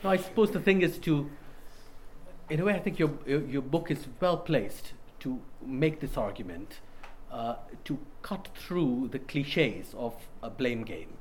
no, 0.05 0.11
I 0.11 0.19
suppose 0.19 0.51
the 0.51 0.61
thing 0.61 0.83
is 0.83 0.99
to, 0.99 1.31
in 2.51 2.61
a 2.61 2.65
way, 2.65 2.75
I 2.75 2.79
think 2.79 2.99
your, 2.99 3.11
your 3.27 3.63
book 3.63 3.91
is 3.91 4.07
well 4.21 4.37
placed 4.37 4.93
to 5.21 5.41
make 5.65 6.01
this 6.01 6.17
argument, 6.17 6.81
uh, 7.31 7.57
to 7.85 7.99
cut 8.23 8.49
through 8.55 9.09
the 9.13 9.19
cliches 9.19 9.95
of 9.97 10.15
a 10.43 10.51
blame 10.51 10.83
game, 10.83 11.17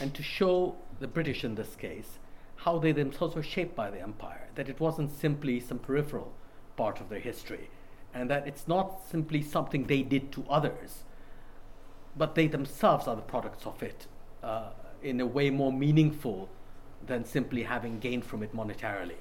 and 0.00 0.14
to 0.14 0.22
show 0.22 0.76
the 1.00 1.06
British 1.06 1.44
in 1.44 1.54
this 1.54 1.76
case 1.76 2.18
how 2.56 2.78
they 2.78 2.92
themselves 2.92 3.34
were 3.34 3.42
shaped 3.42 3.74
by 3.74 3.90
the 3.90 4.00
empire, 4.00 4.48
that 4.54 4.68
it 4.68 4.80
wasn't 4.80 5.10
simply 5.10 5.60
some 5.60 5.78
peripheral 5.78 6.32
part 6.76 7.00
of 7.00 7.08
their 7.08 7.20
history, 7.20 7.68
and 8.14 8.30
that 8.30 8.46
it's 8.46 8.66
not 8.68 9.00
simply 9.10 9.42
something 9.42 9.84
they 9.84 10.02
did 10.02 10.32
to 10.32 10.44
others, 10.48 11.04
but 12.16 12.34
they 12.34 12.46
themselves 12.46 13.06
are 13.06 13.16
the 13.16 13.22
products 13.22 13.66
of 13.66 13.82
it 13.82 14.06
uh, 14.42 14.70
in 15.02 15.20
a 15.20 15.26
way 15.26 15.50
more 15.50 15.72
meaningful 15.72 16.48
than 17.06 17.24
simply 17.24 17.64
having 17.64 17.98
gained 17.98 18.24
from 18.24 18.42
it 18.42 18.54
monetarily. 18.54 19.16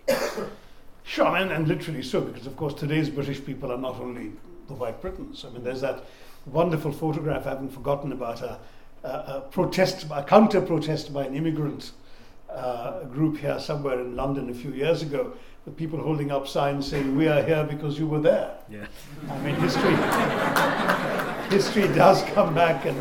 Sure, 1.04 1.36
and, 1.36 1.52
and 1.52 1.68
literally 1.68 2.04
so, 2.04 2.22
because 2.22 2.48
of 2.48 2.56
course 2.56 2.74
today's 2.74 3.10
British 3.10 3.44
people 3.44 3.72
are 3.72 3.78
not 3.78 4.00
only 4.00 4.32
the 4.68 4.74
white 4.74 5.02
Britons. 5.02 5.46
I 5.46 5.50
mean, 5.52 5.64
there's 5.64 5.82
that 5.82 6.06
wonderful 6.46 6.92
photograph 6.92 7.46
I 7.46 7.50
haven't 7.50 7.70
forgotten 7.70 8.12
about 8.12 8.42
a, 8.42 8.60
a, 9.04 9.08
a 9.08 9.48
protest, 9.52 10.06
a 10.12 10.24
counter 10.24 10.62
protest 10.62 11.14
by 11.14 11.26
an 11.26 11.36
immigrant 11.36 11.92
uh, 12.50 13.04
group 13.06 13.38
here 13.38 13.60
somewhere 13.60 14.00
in 14.00 14.16
London 14.16 14.50
a 14.50 14.54
few 14.54 14.72
years 14.72 15.02
ago 15.02 15.34
with 15.66 15.78
people 15.78 16.00
holding 16.02 16.32
up 16.32 16.48
signs 16.48 16.88
saying, 16.88 17.16
We 17.16 17.28
are 17.28 17.42
here 17.44 17.64
because 17.64 17.98
you 18.00 18.08
were 18.08 18.20
there. 18.20 18.52
Yeah. 18.70 18.86
I 19.30 19.40
mean, 19.40 19.56
history, 19.56 19.96
history 21.50 21.96
does 21.96 22.24
come 22.34 22.54
back 22.54 22.86
and, 22.86 22.98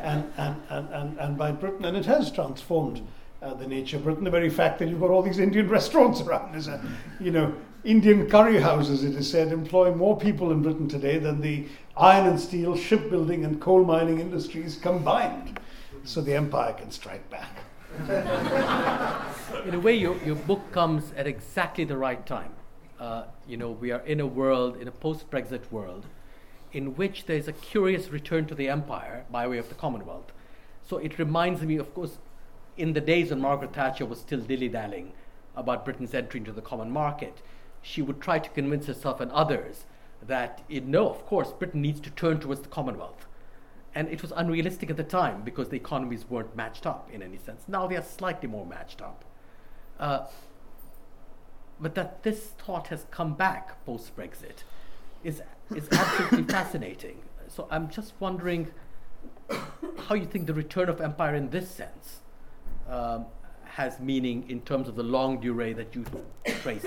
and, 0.00 0.32
and, 0.36 0.56
and, 0.70 0.88
and, 0.90 1.18
and 1.18 1.38
by 1.38 1.52
Britain, 1.52 1.84
and 1.84 1.96
it 1.96 2.06
has 2.06 2.30
transformed 2.30 3.02
uh, 3.42 3.54
the 3.54 3.66
nature 3.66 3.96
of 3.96 4.04
Britain. 4.04 4.24
The 4.24 4.30
very 4.30 4.50
fact 4.50 4.78
that 4.78 4.88
you've 4.88 5.00
got 5.00 5.10
all 5.10 5.22
these 5.22 5.38
Indian 5.38 5.68
restaurants 5.78 6.20
around 6.20 6.54
is 6.54 6.68
a, 6.68 6.80
you 7.20 7.30
know, 7.30 7.54
Indian 7.84 8.28
curry 8.28 8.60
houses, 8.60 9.04
it 9.04 9.14
is 9.14 9.30
said, 9.30 9.52
employ 9.52 9.94
more 9.94 10.18
people 10.18 10.50
in 10.50 10.62
Britain 10.62 10.88
today 10.88 11.18
than 11.18 11.40
the 11.40 11.66
iron 11.96 12.26
and 12.26 12.40
steel, 12.40 12.76
shipbuilding, 12.76 13.44
and 13.44 13.60
coal 13.60 13.84
mining 13.84 14.18
industries 14.18 14.76
combined. 14.76 15.58
So 16.04 16.20
the 16.20 16.34
empire 16.34 16.72
can 16.72 16.90
strike 16.90 17.28
back. 17.30 17.58
in 19.66 19.74
a 19.74 19.80
way, 19.80 19.94
your, 19.94 20.16
your 20.24 20.34
book 20.34 20.72
comes 20.72 21.12
at 21.16 21.26
exactly 21.26 21.84
the 21.84 21.96
right 21.96 22.24
time. 22.26 22.52
Uh, 22.98 23.24
you 23.46 23.56
know, 23.56 23.70
we 23.70 23.92
are 23.92 24.00
in 24.00 24.20
a 24.20 24.26
world, 24.26 24.76
in 24.76 24.88
a 24.88 24.92
post 24.92 25.30
Brexit 25.30 25.70
world, 25.70 26.06
in 26.72 26.96
which 26.96 27.26
there's 27.26 27.48
a 27.48 27.52
curious 27.52 28.08
return 28.08 28.44
to 28.46 28.54
the 28.54 28.68
empire 28.68 29.24
by 29.30 29.46
way 29.46 29.58
of 29.58 29.68
the 29.68 29.74
Commonwealth. 29.74 30.32
So 30.86 30.98
it 30.98 31.18
reminds 31.18 31.62
me, 31.62 31.76
of 31.76 31.94
course, 31.94 32.18
in 32.78 32.92
the 32.92 33.00
days 33.00 33.30
when 33.30 33.40
Margaret 33.40 33.74
Thatcher 33.74 34.06
was 34.06 34.20
still 34.20 34.40
dilly 34.40 34.68
dallying 34.68 35.12
about 35.56 35.84
Britain's 35.84 36.14
entry 36.14 36.38
into 36.38 36.52
the 36.52 36.62
common 36.62 36.90
market, 36.90 37.42
she 37.82 38.00
would 38.00 38.20
try 38.20 38.38
to 38.38 38.48
convince 38.50 38.86
herself 38.86 39.20
and 39.20 39.30
others 39.32 39.84
that, 40.24 40.62
it, 40.68 40.86
no, 40.86 41.10
of 41.10 41.26
course, 41.26 41.52
Britain 41.52 41.82
needs 41.82 42.00
to 42.00 42.10
turn 42.10 42.38
towards 42.38 42.60
the 42.60 42.68
Commonwealth. 42.68 43.26
And 43.94 44.08
it 44.08 44.22
was 44.22 44.32
unrealistic 44.36 44.90
at 44.90 44.96
the 44.96 45.04
time 45.04 45.42
because 45.42 45.70
the 45.70 45.76
economies 45.76 46.28
weren't 46.30 46.54
matched 46.54 46.86
up 46.86 47.10
in 47.12 47.22
any 47.22 47.36
sense. 47.36 47.64
Now 47.66 47.86
they 47.88 47.96
are 47.96 48.02
slightly 48.02 48.48
more 48.48 48.64
matched 48.64 49.02
up. 49.02 49.24
Uh, 49.98 50.26
but 51.80 51.94
that 51.96 52.22
this 52.22 52.48
thought 52.58 52.88
has 52.88 53.06
come 53.10 53.34
back 53.34 53.84
post 53.84 54.16
Brexit 54.16 54.62
is, 55.24 55.42
is 55.74 55.88
absolutely 55.90 56.42
fascinating. 56.52 57.22
So 57.48 57.66
I'm 57.70 57.88
just 57.88 58.12
wondering 58.20 58.70
how 59.98 60.14
you 60.14 60.26
think 60.26 60.46
the 60.46 60.54
return 60.54 60.88
of 60.88 61.00
empire 61.00 61.34
in 61.34 61.50
this 61.50 61.68
sense 61.68 62.20
um, 62.88 63.26
has 63.64 64.00
meaning 64.00 64.44
in 64.48 64.60
terms 64.62 64.88
of 64.88 64.96
the 64.96 65.02
longue 65.02 65.42
durée 65.42 65.74
that 65.76 65.94
you 65.94 66.04
trace. 66.62 66.84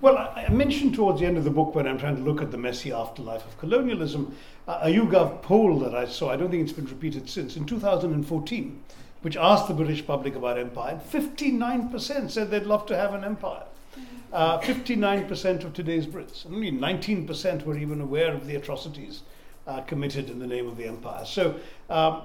Well, 0.00 0.18
I 0.18 0.48
mentioned 0.50 0.94
towards 0.94 1.20
the 1.20 1.26
end 1.26 1.38
of 1.38 1.44
the 1.44 1.50
book 1.50 1.74
when 1.74 1.86
I'm 1.88 1.98
trying 1.98 2.16
to 2.16 2.22
look 2.22 2.42
at 2.42 2.50
the 2.50 2.58
messy 2.58 2.92
afterlife 2.92 3.44
of 3.46 3.58
colonialism, 3.58 4.36
uh, 4.68 4.80
a 4.82 4.88
YouGov 4.88 5.42
poll 5.42 5.78
that 5.80 5.94
I 5.94 6.04
saw, 6.04 6.30
I 6.30 6.36
don't 6.36 6.50
think 6.50 6.62
it's 6.62 6.72
been 6.72 6.86
repeated 6.86 7.28
since, 7.30 7.56
in 7.56 7.64
2014, 7.64 8.82
which 9.22 9.36
asked 9.36 9.68
the 9.68 9.74
British 9.74 10.06
public 10.06 10.36
about 10.36 10.58
empire, 10.58 11.00
59% 11.10 12.30
said 12.30 12.50
they'd 12.50 12.64
love 12.64 12.86
to 12.86 12.96
have 12.96 13.14
an 13.14 13.24
empire. 13.24 13.64
Uh, 14.32 14.60
59% 14.60 15.64
of 15.64 15.72
today's 15.72 16.06
Brits, 16.06 16.44
only 16.46 16.70
19% 16.70 17.64
were 17.64 17.78
even 17.78 18.00
aware 18.02 18.34
of 18.34 18.46
the 18.46 18.54
atrocities 18.54 19.22
uh, 19.66 19.80
committed 19.80 20.28
in 20.28 20.38
the 20.38 20.46
name 20.46 20.68
of 20.68 20.76
the 20.76 20.84
empire. 20.84 21.24
So, 21.24 21.58
um, 21.88 22.22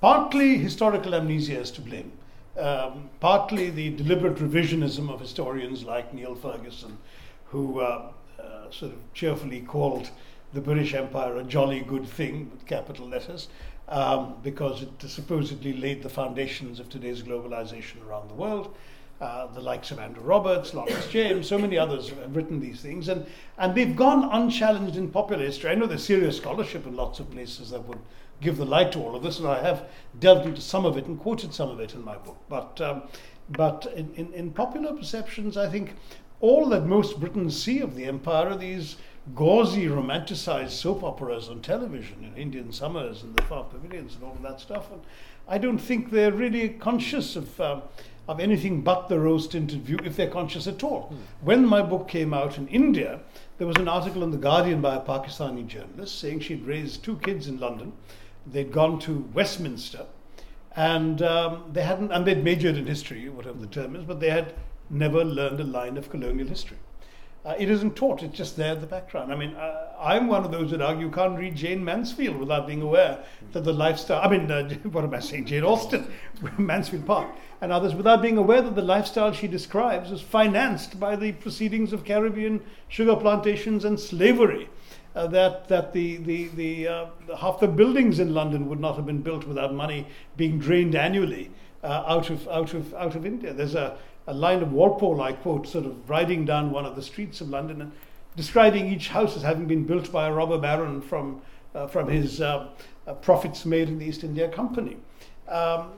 partly 0.00 0.56
historical 0.56 1.14
amnesia 1.14 1.60
is 1.60 1.70
to 1.72 1.82
blame. 1.82 2.12
Um, 2.56 3.10
partly 3.20 3.70
the 3.70 3.90
deliberate 3.90 4.36
revisionism 4.36 5.08
of 5.08 5.20
historians 5.20 5.84
like 5.84 6.12
Niall 6.12 6.34
Ferguson, 6.34 6.98
who 7.46 7.80
uh, 7.80 8.12
uh, 8.38 8.70
sort 8.70 8.92
of 8.92 8.98
cheerfully 9.14 9.60
called 9.60 10.10
the 10.52 10.60
British 10.60 10.94
Empire 10.94 11.36
a 11.36 11.44
jolly 11.44 11.80
good 11.80 12.06
thing 12.06 12.50
with 12.50 12.66
capital 12.66 13.06
letters, 13.06 13.48
um, 13.88 14.34
because 14.42 14.82
it 14.82 14.90
supposedly 15.06 15.72
laid 15.72 16.02
the 16.02 16.08
foundations 16.08 16.80
of 16.80 16.88
today's 16.88 17.22
globalization 17.22 18.04
around 18.06 18.28
the 18.28 18.34
world. 18.34 18.74
Uh, 19.20 19.46
the 19.48 19.60
likes 19.60 19.90
of 19.90 19.98
Andrew 19.98 20.22
Roberts, 20.22 20.72
Lawrence 20.72 21.06
James, 21.10 21.46
so 21.46 21.58
many 21.58 21.76
others 21.76 22.08
have 22.08 22.34
written 22.34 22.58
these 22.58 22.80
things, 22.80 23.08
and, 23.08 23.26
and 23.58 23.74
they've 23.74 23.94
gone 23.94 24.28
unchallenged 24.32 24.96
in 24.96 25.10
popular 25.10 25.44
history. 25.44 25.70
I 25.70 25.74
know 25.74 25.86
there's 25.86 26.04
serious 26.04 26.38
scholarship 26.38 26.86
in 26.86 26.96
lots 26.96 27.20
of 27.20 27.30
places 27.30 27.70
that 27.70 27.84
would 27.86 27.98
give 28.40 28.56
the 28.56 28.64
light 28.64 28.92
to 28.92 29.00
all 29.00 29.14
of 29.14 29.22
this, 29.22 29.38
and 29.38 29.48
I 29.48 29.62
have 29.62 29.88
delved 30.18 30.46
into 30.46 30.60
some 30.60 30.84
of 30.84 30.96
it 30.96 31.06
and 31.06 31.18
quoted 31.18 31.54
some 31.54 31.70
of 31.70 31.80
it 31.80 31.94
in 31.94 32.04
my 32.04 32.16
book. 32.16 32.38
But, 32.48 32.80
um, 32.80 33.02
but 33.50 33.86
in, 33.94 34.12
in, 34.14 34.32
in 34.32 34.50
popular 34.50 34.92
perceptions, 34.94 35.56
I 35.56 35.68
think 35.68 35.94
all 36.40 36.68
that 36.70 36.86
most 36.86 37.20
Britons 37.20 37.60
see 37.62 37.80
of 37.80 37.94
the 37.94 38.04
empire 38.04 38.48
are 38.48 38.56
these 38.56 38.96
gauzy, 39.34 39.86
romanticized 39.86 40.70
soap 40.70 41.04
operas 41.04 41.48
on 41.48 41.60
television, 41.60 42.24
in 42.24 42.34
Indian 42.40 42.72
summers 42.72 43.22
and 43.22 43.36
the 43.36 43.42
far 43.42 43.64
pavilions 43.64 44.14
and 44.14 44.24
all 44.24 44.32
of 44.32 44.42
that 44.42 44.60
stuff. 44.60 44.90
And 44.90 45.02
I 45.46 45.58
don't 45.58 45.78
think 45.78 46.10
they're 46.10 46.32
really 46.32 46.70
conscious 46.70 47.36
of. 47.36 47.60
Um, 47.60 47.82
of 48.28 48.38
anything 48.38 48.80
but 48.80 49.08
the 49.08 49.18
rose 49.18 49.48
tinted 49.48 49.82
view, 49.82 49.98
if 50.04 50.14
they're 50.14 50.30
conscious 50.30 50.68
at 50.68 50.84
all. 50.84 51.12
Mm. 51.12 51.16
When 51.40 51.66
my 51.66 51.82
book 51.82 52.06
came 52.06 52.32
out 52.32 52.58
in 52.58 52.68
India, 52.68 53.18
there 53.58 53.66
was 53.66 53.76
an 53.76 53.88
article 53.88 54.22
in 54.22 54.30
The 54.30 54.36
Guardian 54.36 54.80
by 54.80 54.94
a 54.94 55.00
Pakistani 55.00 55.66
journalist 55.66 56.20
saying 56.20 56.38
she'd 56.38 56.64
raised 56.64 57.02
two 57.02 57.16
kids 57.16 57.48
in 57.48 57.58
London. 57.58 57.92
They'd 58.46 58.72
gone 58.72 58.98
to 59.00 59.28
Westminster 59.34 60.06
and 60.76 61.20
um, 61.22 61.64
they 61.72 61.82
hadn't, 61.82 62.12
and 62.12 62.24
they'd 62.24 62.44
majored 62.44 62.76
in 62.76 62.86
history, 62.86 63.28
whatever 63.28 63.58
the 63.58 63.66
term 63.66 63.96
is, 63.96 64.04
but 64.04 64.20
they 64.20 64.30
had 64.30 64.54
never 64.88 65.24
learned 65.24 65.60
a 65.60 65.64
line 65.64 65.96
of 65.96 66.10
colonial 66.10 66.48
history. 66.48 66.78
Uh, 67.44 67.54
it 67.58 67.70
isn't 67.70 67.96
taught, 67.96 68.22
it's 68.22 68.36
just 68.36 68.56
there 68.56 68.74
in 68.74 68.80
the 68.80 68.86
background. 68.86 69.32
I 69.32 69.36
mean, 69.36 69.54
uh, 69.54 69.94
I'm 69.98 70.26
one 70.26 70.44
of 70.44 70.50
those 70.50 70.70
that 70.72 70.82
argue 70.82 71.06
you 71.06 71.12
can't 71.12 71.38
read 71.38 71.56
Jane 71.56 71.82
Mansfield 71.82 72.36
without 72.36 72.66
being 72.66 72.82
aware 72.82 73.24
that 73.52 73.64
the 73.64 73.72
lifestyle, 73.72 74.20
I 74.22 74.28
mean, 74.30 74.50
uh, 74.50 74.68
what 74.90 75.04
am 75.04 75.14
I 75.14 75.20
saying, 75.20 75.46
Jane 75.46 75.64
Austen, 75.64 76.12
Mansfield 76.58 77.06
Park, 77.06 77.30
and 77.62 77.72
others, 77.72 77.94
without 77.94 78.20
being 78.20 78.36
aware 78.36 78.60
that 78.60 78.74
the 78.74 78.82
lifestyle 78.82 79.32
she 79.32 79.48
describes 79.48 80.12
is 80.12 80.20
financed 80.20 81.00
by 81.00 81.16
the 81.16 81.32
proceedings 81.32 81.94
of 81.94 82.04
Caribbean 82.04 82.62
sugar 82.88 83.16
plantations 83.16 83.86
and 83.86 83.98
slavery. 83.98 84.68
Uh, 85.14 85.26
that 85.26 85.66
that 85.68 85.92
the 85.92 86.18
the 86.18 86.48
the 86.54 86.86
uh, 86.86 87.06
half 87.36 87.58
the 87.58 87.66
buildings 87.66 88.20
in 88.20 88.32
London 88.32 88.68
would 88.68 88.78
not 88.78 88.94
have 88.94 89.06
been 89.06 89.22
built 89.22 89.44
without 89.44 89.74
money 89.74 90.06
being 90.36 90.58
drained 90.58 90.94
annually 90.94 91.50
uh, 91.82 92.04
out 92.06 92.30
of 92.30 92.46
out 92.48 92.74
of 92.74 92.94
out 92.94 93.16
of 93.16 93.26
India. 93.26 93.52
There's 93.52 93.74
a 93.74 93.98
a 94.26 94.34
line 94.34 94.62
of 94.62 94.72
Walpole 94.72 95.20
I 95.20 95.32
quote, 95.32 95.66
sort 95.66 95.86
of 95.86 96.08
riding 96.08 96.44
down 96.44 96.70
one 96.70 96.84
of 96.84 96.94
the 96.96 97.02
streets 97.02 97.40
of 97.40 97.48
London 97.48 97.82
and 97.82 97.92
describing 98.36 98.86
each 98.86 99.08
house 99.08 99.36
as 99.36 99.42
having 99.42 99.66
been 99.66 99.84
built 99.84 100.12
by 100.12 100.28
a 100.28 100.32
robber 100.32 100.58
baron 100.58 101.00
from, 101.00 101.42
uh, 101.74 101.86
from 101.88 102.08
his 102.08 102.40
uh, 102.40 102.68
uh, 103.06 103.14
profits 103.14 103.66
made 103.66 103.88
in 103.88 103.98
the 103.98 104.06
East 104.06 104.22
India 104.22 104.48
Company. 104.48 104.96
Um, 105.48 105.92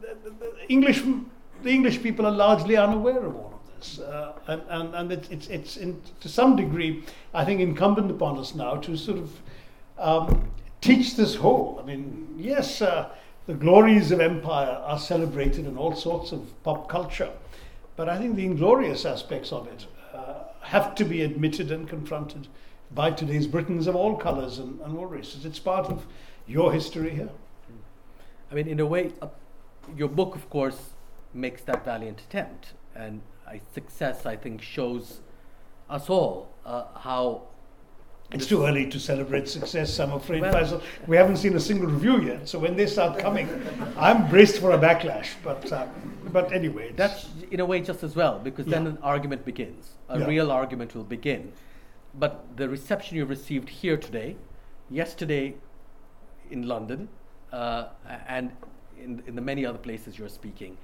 the, 0.00 0.16
the, 0.40 0.52
English, 0.68 1.02
the 1.62 1.70
English 1.70 2.02
people 2.02 2.26
are 2.26 2.32
largely 2.32 2.76
unaware 2.76 3.24
of 3.26 3.36
all. 3.36 3.55
Uh, 3.98 4.32
and 4.46 4.62
and, 4.68 4.94
and 4.94 5.12
it's, 5.12 5.28
it's, 5.28 5.46
it's 5.48 5.76
in, 5.76 6.00
to 6.20 6.28
some 6.28 6.56
degree, 6.56 7.04
I 7.34 7.44
think, 7.44 7.60
incumbent 7.60 8.10
upon 8.10 8.38
us 8.38 8.54
now 8.54 8.76
to 8.76 8.96
sort 8.96 9.18
of 9.18 9.40
um, 9.98 10.50
teach 10.80 11.16
this 11.16 11.34
whole. 11.34 11.78
I 11.82 11.86
mean, 11.86 12.34
yes, 12.36 12.82
uh, 12.82 13.08
the 13.46 13.54
glories 13.54 14.10
of 14.10 14.20
empire 14.20 14.82
are 14.84 14.98
celebrated 14.98 15.66
in 15.66 15.76
all 15.76 15.94
sorts 15.94 16.32
of 16.32 16.62
pop 16.62 16.88
culture. 16.88 17.30
But 17.96 18.08
I 18.08 18.18
think 18.18 18.36
the 18.36 18.44
inglorious 18.44 19.04
aspects 19.04 19.52
of 19.52 19.66
it 19.68 19.86
uh, 20.12 20.34
have 20.60 20.94
to 20.96 21.04
be 21.04 21.22
admitted 21.22 21.70
and 21.70 21.88
confronted 21.88 22.48
by 22.94 23.10
today's 23.10 23.46
Britons 23.46 23.86
of 23.86 23.96
all 23.96 24.16
colours 24.16 24.58
and, 24.58 24.80
and, 24.80 24.96
all 24.96 25.06
races. 25.06 25.44
It's 25.44 25.58
part 25.58 25.86
of 25.86 26.04
your 26.46 26.72
history 26.72 27.10
here. 27.10 27.30
I 28.50 28.54
mean, 28.54 28.68
in 28.68 28.80
a 28.80 28.86
way, 28.86 29.12
uh, 29.22 29.28
your 29.96 30.08
book, 30.08 30.34
of 30.34 30.48
course, 30.50 30.78
makes 31.36 31.62
that 31.62 31.84
valiant 31.84 32.20
attempt. 32.20 32.74
And 32.94 33.20
I, 33.46 33.60
success, 33.74 34.26
I 34.26 34.36
think, 34.36 34.62
shows 34.62 35.20
us 35.88 36.10
all 36.10 36.48
uh, 36.64 36.84
how 36.96 37.42
it's 38.32 38.46
too 38.46 38.64
early 38.64 38.90
to 38.90 38.98
celebrate 38.98 39.48
success, 39.48 40.00
I'm 40.00 40.12
afraid, 40.12 40.42
well, 40.42 40.52
Faisal. 40.52 40.82
We 41.06 41.16
haven't 41.16 41.36
seen 41.36 41.54
a 41.54 41.60
single 41.60 41.86
review 41.86 42.22
yet, 42.22 42.48
so 42.48 42.58
when 42.58 42.74
they 42.74 42.86
start 42.86 43.20
coming, 43.20 43.48
I'm 43.96 44.28
braced 44.28 44.58
for 44.58 44.72
a 44.72 44.78
backlash. 44.78 45.28
But, 45.44 45.70
uh, 45.72 45.86
but 46.32 46.52
anyway. 46.52 46.92
That's 46.96 47.28
in 47.52 47.60
a 47.60 47.64
way 47.64 47.80
just 47.80 48.02
as 48.02 48.16
well, 48.16 48.40
because 48.40 48.66
yeah. 48.66 48.78
then 48.78 48.86
an 48.88 48.98
argument 49.00 49.44
begins. 49.44 49.90
A 50.08 50.18
yeah. 50.18 50.26
real 50.26 50.50
argument 50.50 50.94
will 50.94 51.04
begin. 51.04 51.52
But 52.14 52.56
the 52.56 52.68
reception 52.68 53.16
you 53.16 53.26
received 53.26 53.68
here 53.68 53.96
today, 53.96 54.36
yesterday 54.90 55.54
in 56.50 56.66
London, 56.66 57.08
uh, 57.52 57.88
and 58.26 58.50
in, 58.98 59.22
in 59.28 59.36
the 59.36 59.42
many 59.42 59.64
other 59.64 59.78
places 59.78 60.18
you're 60.18 60.28
speaking, 60.28 60.76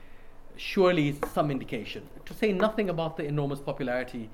surely 0.57 1.17
some 1.33 1.51
indication. 1.51 2.09
To 2.27 2.35
say 2.35 2.53
nothing 2.53 2.89
about 2.89 3.17
the 3.17 3.25
enormous 3.25 3.61
popularity 3.61 4.31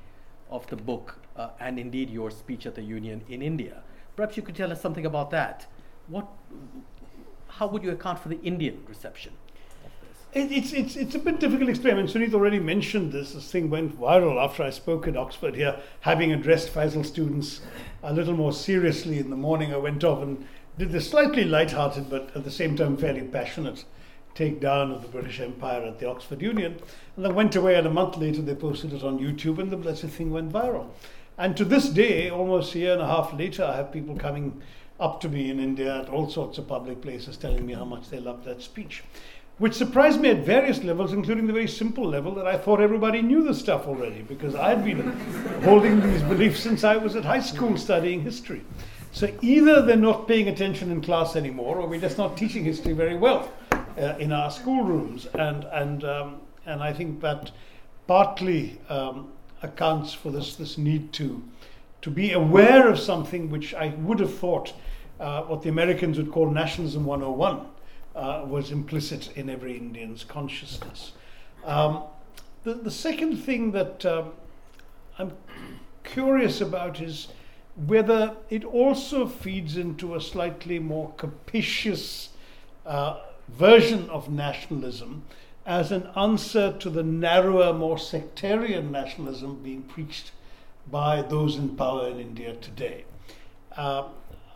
of 0.51 0.67
the 0.69 0.77
book 0.77 1.19
uh, 1.37 1.51
and 1.61 1.79
indeed 1.79 2.11
your 2.11 2.31
speech 2.31 2.67
at 2.67 2.75
the 2.75 2.83
Union 2.83 3.23
in 3.29 3.43
India. 3.43 3.83
Perhaps 4.17 4.37
you 4.37 4.43
could 4.43 4.57
tell 4.57 4.73
us 4.73 4.81
something 4.81 5.07
about 5.07 5.31
that. 5.31 5.67
What, 6.09 6.27
how 7.49 7.67
would 7.69 7.83
you 7.83 7.91
account 7.91 8.19
for 8.19 8.29
the 8.29 8.41
Indian 8.43 8.83
reception? 8.89 9.33
It, 10.35 10.53
it's, 10.53 10.73
it's, 10.73 10.97
it's 10.97 11.15
a 11.15 11.19
bit 11.19 11.41
difficult 11.41 11.67
to 11.67 11.71
explain. 11.71 11.99
And 11.99 12.09
Sunit 12.09 12.35
already 12.35 12.59
mentioned 12.59 13.13
this. 13.13 13.33
This 13.33 13.51
thing 13.51 13.71
went 13.71 13.99
viral 13.99 14.43
after 14.43 14.63
I 14.63 14.71
spoke 14.71 15.07
at 15.07 15.17
Oxford 15.17 15.55
here, 15.55 15.81
having 16.01 16.33
addressed 16.33 16.73
Faisal 16.73 17.05
students 17.05 17.61
a 18.03 18.13
little 18.13 18.35
more 18.35 18.53
seriously 18.53 19.19
in 19.19 19.31
the 19.31 19.37
morning. 19.37 19.73
I 19.73 19.79
went 19.79 20.05
off 20.05 20.23
and 20.23 20.47
did 20.77 20.93
this 20.93 21.11
slightly 21.11 21.45
light-hearted, 21.45 22.11
but 22.11 22.31
at 22.37 22.45
the 22.45 22.51
same 22.51 22.77
time 22.77 22.97
fairly 22.97 23.23
passionate 23.23 23.85
takedown 24.39 24.95
of 24.95 25.03
the 25.03 25.09
British 25.09 25.41
Empire 25.41 25.83
at 25.83 25.99
the 25.99 26.09
Oxford 26.09 26.41
Union. 26.41 26.79
And 27.17 27.25
they 27.25 27.33
went 27.33 27.57
away, 27.57 27.75
and 27.75 27.87
a 27.87 27.91
month 27.91 28.17
later 28.17 28.41
they 28.41 28.55
posted 28.55 28.93
it 28.93 29.03
on 29.03 29.19
YouTube, 29.19 29.59
and 29.59 29.71
the 29.71 29.77
blessed 29.77 30.07
thing 30.07 30.31
went 30.31 30.53
viral. 30.53 30.89
And 31.37 31.57
to 31.57 31.65
this 31.65 31.89
day, 31.89 32.31
almost 32.31 32.75
a 32.75 32.79
year 32.79 32.93
and 32.93 33.03
a 33.03 33.07
half 33.07 33.33
later, 33.33 33.65
I 33.65 33.77
have 33.77 33.93
people 33.93 34.17
coming 34.17 34.63
up 35.01 35.21
to 35.21 35.29
me 35.29 35.51
in 35.51 35.61
India 35.61 36.01
at 36.01 36.09
all 36.09 36.29
sorts 36.29 36.59
of 36.59 36.67
public 36.67 37.01
places 37.01 37.37
telling 37.37 37.65
me 37.65 37.73
how 37.73 37.85
much 37.85 38.09
they 38.11 38.21
loved 38.21 38.45
that 38.45 38.63
speech. 38.63 39.03
which 39.59 39.75
surprised 39.75 40.21
me 40.21 40.31
at 40.31 40.47
various 40.47 40.85
levels, 40.85 41.13
including 41.13 41.49
the 41.49 41.53
very 41.53 41.67
simple 41.67 42.09
level 42.09 42.33
that 42.33 42.47
I 42.47 42.57
thought 42.57 42.81
everybody 42.81 43.23
knew 43.23 43.43
the 43.43 43.53
stuff 43.53 43.89
already, 43.89 44.23
because 44.23 44.55
I'd 44.55 44.85
been 44.85 45.01
holding 45.65 46.01
these 46.01 46.23
beliefs 46.23 46.61
since 46.61 46.85
I 46.85 46.97
was 46.97 47.17
at 47.17 47.25
high 47.25 47.41
school 47.41 47.77
studying 47.77 48.23
history. 48.23 48.63
So 49.11 49.29
either 49.43 49.83
they're 49.83 49.97
not 49.97 50.29
paying 50.29 50.47
attention 50.47 50.93
in 50.93 51.01
class 51.01 51.35
anymore, 51.35 51.81
or 51.81 51.89
we're 51.89 52.01
just 52.01 52.19
not 52.19 52.37
teaching 52.37 52.63
history 52.63 52.93
very 52.93 53.17
well 53.17 53.51
uh, 53.99 54.17
in 54.19 54.33
our 54.33 54.51
schoolrooms, 54.51 55.27
and 55.35 55.65
and 55.65 56.05
um, 56.05 56.41
and 56.67 56.83
I 56.83 56.93
think 56.93 57.21
that 57.21 57.51
partly 58.07 58.81
um, 58.89 59.33
accounts 59.63 60.13
for 60.13 60.31
this 60.31 60.57
this 60.57 60.79
need 60.79 61.13
to 61.15 61.43
to 62.03 62.11
be 62.11 62.33
aware 62.33 62.89
of 62.89 62.99
something 62.99 63.51
which 63.51 63.75
I 63.75 63.89
would 63.99 64.21
have 64.21 64.35
thought 64.35 64.73
uh, 65.19 65.43
what 65.43 65.63
the 65.63 65.69
Americans 65.69 66.17
would 66.17 66.31
call 66.31 66.51
nationalism 66.51 67.05
101 67.05 67.67
uh, 68.15 68.45
was 68.47 68.71
implicit 68.71 69.37
in 69.37 69.51
every 69.51 69.77
Indian's 69.77 70.25
consciousness. 70.25 71.13
Um, 71.65 72.05
the, 72.63 72.75
the 72.75 72.91
second 72.91 73.37
thing 73.37 73.73
that 73.73 74.07
um, 74.07 74.33
I'm 75.19 75.33
curious 76.05 76.61
about 76.61 77.01
is 77.01 77.29
whether 77.87 78.37
it 78.51 78.65
also 78.65 79.27
feeds 79.27 79.77
into 79.77 80.15
a 80.15 80.21
slightly 80.21 80.79
more 80.79 81.13
capricious 81.17 82.31
uh, 82.87 83.19
version 83.49 84.09
of 84.11 84.31
nationalism 84.31 85.23
as 85.67 85.93
an 85.93 86.09
answer 86.17 86.73
to 86.79 86.89
the 86.89 87.03
narrower, 87.03 87.73
more 87.73 87.99
sectarian 87.99 88.91
nationalism 88.91 89.63
being 89.63 89.83
preached 89.83 90.33
by 90.91 91.21
those 91.23 91.57
in 91.57 91.77
power 91.77 92.09
in 92.09 92.19
India 92.19 92.55
today. 92.57 93.05
Uh, 93.77 94.05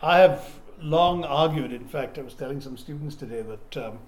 I 0.01 0.17
have 0.17 0.59
long 0.81 1.23
argued, 1.23 1.71
in 1.71 1.87
fact, 1.87 2.17
I 2.17 2.23
was 2.23 2.33
telling 2.33 2.61
some 2.61 2.77
students 2.77 3.15
today 3.15 3.43
that 3.43 3.85
um, 3.85 3.99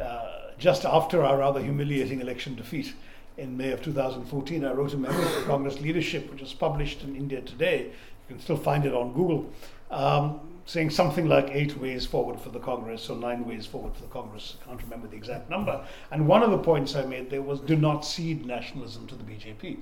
uh, 0.00 0.26
just 0.58 0.84
after 0.84 1.24
our 1.24 1.38
rather 1.38 1.60
humiliating 1.60 2.20
election 2.20 2.54
defeat 2.54 2.94
in 3.36 3.56
May 3.56 3.72
of 3.72 3.82
2014, 3.82 4.64
I 4.64 4.72
wrote 4.72 4.92
a 4.94 4.96
memo 4.96 5.18
to 5.18 5.44
Congress 5.46 5.80
leadership, 5.80 6.30
which 6.30 6.42
is 6.42 6.52
published 6.52 7.02
in 7.02 7.16
India 7.16 7.40
today. 7.40 7.86
You 7.86 8.36
can 8.36 8.40
still 8.40 8.56
find 8.56 8.84
it 8.84 8.94
on 8.94 9.12
Google, 9.12 9.50
um, 9.90 10.40
saying 10.66 10.90
something 10.90 11.26
like 11.26 11.50
eight 11.50 11.76
ways 11.78 12.06
forward 12.06 12.40
for 12.40 12.48
the 12.48 12.58
Congress 12.58 13.10
or 13.10 13.16
nine 13.16 13.46
ways 13.46 13.66
forward 13.66 13.94
for 13.94 14.02
the 14.02 14.08
Congress. 14.08 14.56
I 14.62 14.68
can't 14.68 14.82
remember 14.82 15.08
the 15.08 15.16
exact 15.16 15.50
number. 15.50 15.84
And 16.10 16.26
one 16.26 16.42
of 16.42 16.50
the 16.50 16.58
points 16.58 16.94
I 16.94 17.04
made 17.04 17.30
there 17.30 17.42
was 17.42 17.60
do 17.60 17.76
not 17.76 18.04
cede 18.04 18.46
nationalism 18.46 19.06
to 19.08 19.14
the 19.14 19.24
BJP. 19.24 19.78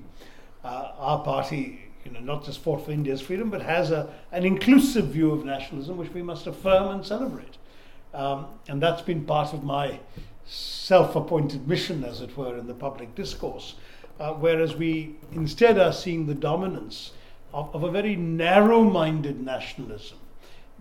Uh, 0.64 0.92
our 0.98 1.22
party 1.22 1.80
you 2.04 2.10
know, 2.10 2.20
not 2.20 2.44
just 2.44 2.60
fought 2.60 2.84
for 2.84 2.90
India's 2.90 3.20
freedom, 3.20 3.50
but 3.50 3.62
has 3.62 3.90
a, 3.92 4.12
an 4.32 4.44
inclusive 4.44 5.06
view 5.06 5.30
of 5.30 5.44
nationalism 5.44 5.96
which 5.96 6.12
we 6.12 6.22
must 6.22 6.46
affirm 6.46 6.88
and 6.88 7.06
celebrate. 7.06 7.56
Um, 8.12 8.46
and 8.68 8.82
that's 8.82 9.02
been 9.02 9.24
part 9.24 9.52
of 9.52 9.62
my 9.62 10.00
self 10.44 11.14
appointed 11.14 11.68
mission, 11.68 12.04
as 12.04 12.20
it 12.20 12.36
were, 12.36 12.58
in 12.58 12.66
the 12.66 12.74
public 12.74 13.14
discourse. 13.14 13.76
Uh, 14.18 14.32
whereas 14.32 14.74
we 14.74 15.14
instead 15.32 15.78
are 15.78 15.92
seeing 15.92 16.26
the 16.26 16.34
dominance 16.34 17.12
of, 17.54 17.74
of 17.74 17.84
a 17.84 17.90
very 17.90 18.16
narrow 18.16 18.82
minded 18.82 19.40
nationalism 19.40 20.18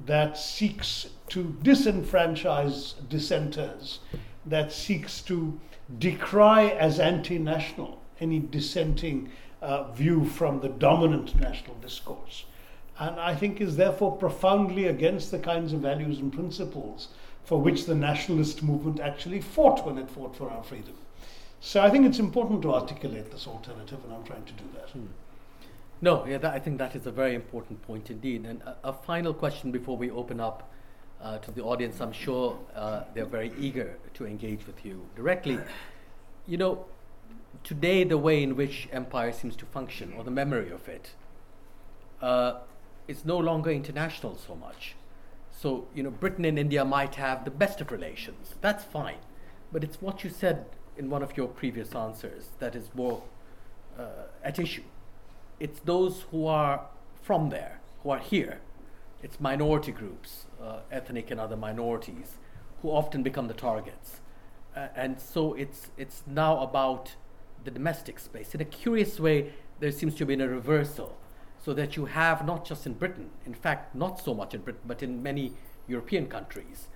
that 0.05 0.37
seeks 0.37 1.07
to 1.29 1.55
disenfranchise 1.63 2.93
dissenters, 3.09 3.99
that 4.45 4.71
seeks 4.71 5.21
to 5.21 5.59
decry 5.99 6.69
as 6.69 6.99
anti 6.99 7.37
national 7.37 8.01
any 8.19 8.39
dissenting 8.39 9.29
uh, 9.61 9.91
view 9.91 10.25
from 10.25 10.59
the 10.61 10.69
dominant 10.69 11.39
national 11.39 11.75
discourse. 11.75 12.45
And 12.99 13.19
I 13.19 13.35
think 13.35 13.59
is 13.59 13.77
therefore 13.77 14.15
profoundly 14.15 14.85
against 14.85 15.31
the 15.31 15.39
kinds 15.39 15.73
of 15.73 15.79
values 15.79 16.19
and 16.19 16.31
principles 16.31 17.09
for 17.43 17.59
which 17.59 17.85
the 17.85 17.95
nationalist 17.95 18.61
movement 18.61 18.99
actually 18.99 19.41
fought 19.41 19.85
when 19.85 19.97
it 19.97 20.09
fought 20.09 20.35
for 20.35 20.49
our 20.51 20.63
freedom. 20.63 20.93
So 21.59 21.81
I 21.81 21.89
think 21.89 22.05
it's 22.05 22.19
important 22.19 22.61
to 22.63 22.73
articulate 22.73 23.31
this 23.31 23.47
alternative, 23.47 23.99
and 24.03 24.13
I'm 24.13 24.23
trying 24.23 24.45
to 24.45 24.53
do 24.53 24.63
that. 24.75 24.89
Hmm. 24.89 25.05
No, 26.03 26.25
yeah, 26.25 26.39
that, 26.39 26.53
I 26.53 26.59
think 26.59 26.79
that 26.79 26.95
is 26.95 27.05
a 27.05 27.11
very 27.11 27.35
important 27.35 27.81
point 27.83 28.09
indeed. 28.09 28.45
And 28.45 28.61
a, 28.63 28.75
a 28.85 28.93
final 28.93 29.33
question 29.33 29.71
before 29.71 29.97
we 29.97 30.09
open 30.09 30.39
up 30.39 30.71
uh, 31.21 31.37
to 31.37 31.51
the 31.51 31.61
audience. 31.61 32.01
I'm 32.01 32.11
sure 32.11 32.57
uh, 32.75 33.03
they're 33.13 33.25
very 33.25 33.51
eager 33.59 33.97
to 34.15 34.25
engage 34.25 34.65
with 34.65 34.83
you 34.83 35.05
directly. 35.15 35.59
You 36.47 36.57
know, 36.57 36.85
today 37.63 38.03
the 38.03 38.17
way 38.17 38.41
in 38.41 38.55
which 38.55 38.89
empire 38.91 39.31
seems 39.31 39.55
to 39.57 39.65
function, 39.67 40.13
or 40.17 40.23
the 40.23 40.31
memory 40.31 40.71
of 40.71 40.87
it, 40.89 41.11
uh, 42.21 42.61
is 43.07 43.23
no 43.23 43.37
longer 43.37 43.69
international 43.69 44.37
so 44.37 44.55
much. 44.55 44.95
So, 45.51 45.87
you 45.93 46.01
know, 46.01 46.09
Britain 46.09 46.45
and 46.45 46.57
India 46.57 46.83
might 46.83 47.15
have 47.15 47.45
the 47.45 47.51
best 47.51 47.81
of 47.81 47.91
relations. 47.91 48.55
That's 48.61 48.83
fine. 48.83 49.17
But 49.71 49.83
it's 49.83 50.01
what 50.01 50.23
you 50.23 50.31
said 50.31 50.65
in 50.97 51.09
one 51.11 51.21
of 51.21 51.37
your 51.37 51.47
previous 51.47 51.93
answers 51.93 52.49
that 52.57 52.75
is 52.75 52.89
more 52.95 53.21
uh, 53.99 54.27
at 54.43 54.57
issue. 54.57 54.83
It's 55.61 55.79
those 55.81 56.25
who 56.31 56.47
are 56.47 56.87
from 57.21 57.49
there, 57.49 57.81
who 58.01 58.09
are 58.09 58.17
here. 58.17 58.61
It's 59.21 59.39
minority 59.39 59.91
groups, 59.91 60.47
uh, 60.59 60.79
ethnic 60.91 61.29
and 61.29 61.39
other 61.39 61.55
minorities, 61.55 62.39
who 62.81 62.89
often 62.89 63.21
become 63.21 63.47
the 63.47 63.53
targets. 63.53 64.21
Uh, 64.75 64.87
and 64.95 65.21
so 65.21 65.53
it's, 65.53 65.91
it's 65.99 66.23
now 66.25 66.63
about 66.63 67.13
the 67.63 67.69
domestic 67.69 68.17
space. 68.17 68.55
In 68.55 68.61
a 68.61 68.65
curious 68.65 69.19
way, 69.19 69.53
there 69.79 69.91
seems 69.91 70.15
to 70.15 70.19
have 70.21 70.29
been 70.29 70.41
a 70.41 70.47
reversal, 70.47 71.15
so 71.63 71.75
that 71.75 71.95
you 71.95 72.05
have 72.05 72.43
not 72.43 72.65
just 72.65 72.87
in 72.87 72.93
Britain, 72.93 73.29
in 73.45 73.53
fact, 73.53 73.93
not 73.93 74.19
so 74.19 74.33
much 74.33 74.55
in 74.55 74.61
Britain, 74.61 74.81
but 74.87 75.03
in 75.03 75.21
many 75.21 75.53
European 75.87 76.25
countries, 76.25 76.87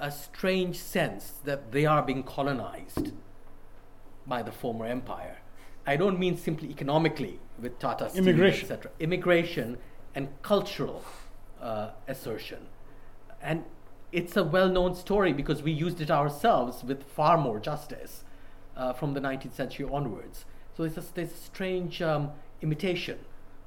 a 0.00 0.10
strange 0.10 0.78
sense 0.80 1.34
that 1.44 1.70
they 1.70 1.86
are 1.86 2.02
being 2.02 2.24
colonized 2.24 3.12
by 4.26 4.42
the 4.42 4.50
former 4.50 4.84
empire. 4.84 5.36
I 5.86 5.96
don't 5.96 6.18
mean 6.18 6.36
simply 6.36 6.70
economically 6.70 7.40
with 7.60 7.78
Tata 7.78 8.10
Steel, 8.10 8.26
immigration, 8.26 8.62
etc. 8.62 8.90
Immigration 9.00 9.78
and 10.14 10.28
cultural 10.42 11.04
uh, 11.60 11.90
assertion, 12.08 12.66
and 13.42 13.64
it's 14.12 14.36
a 14.36 14.44
well-known 14.44 14.94
story 14.94 15.32
because 15.32 15.62
we 15.62 15.72
used 15.72 16.00
it 16.00 16.10
ourselves 16.10 16.84
with 16.84 17.02
far 17.02 17.36
more 17.36 17.58
justice 17.58 18.24
uh, 18.76 18.92
from 18.92 19.14
the 19.14 19.20
19th 19.20 19.54
century 19.54 19.88
onwards. 19.90 20.44
So 20.76 20.86
there's 20.86 20.96
a, 20.96 21.20
a 21.20 21.26
strange 21.26 22.00
um, 22.00 22.30
imitation 22.62 23.18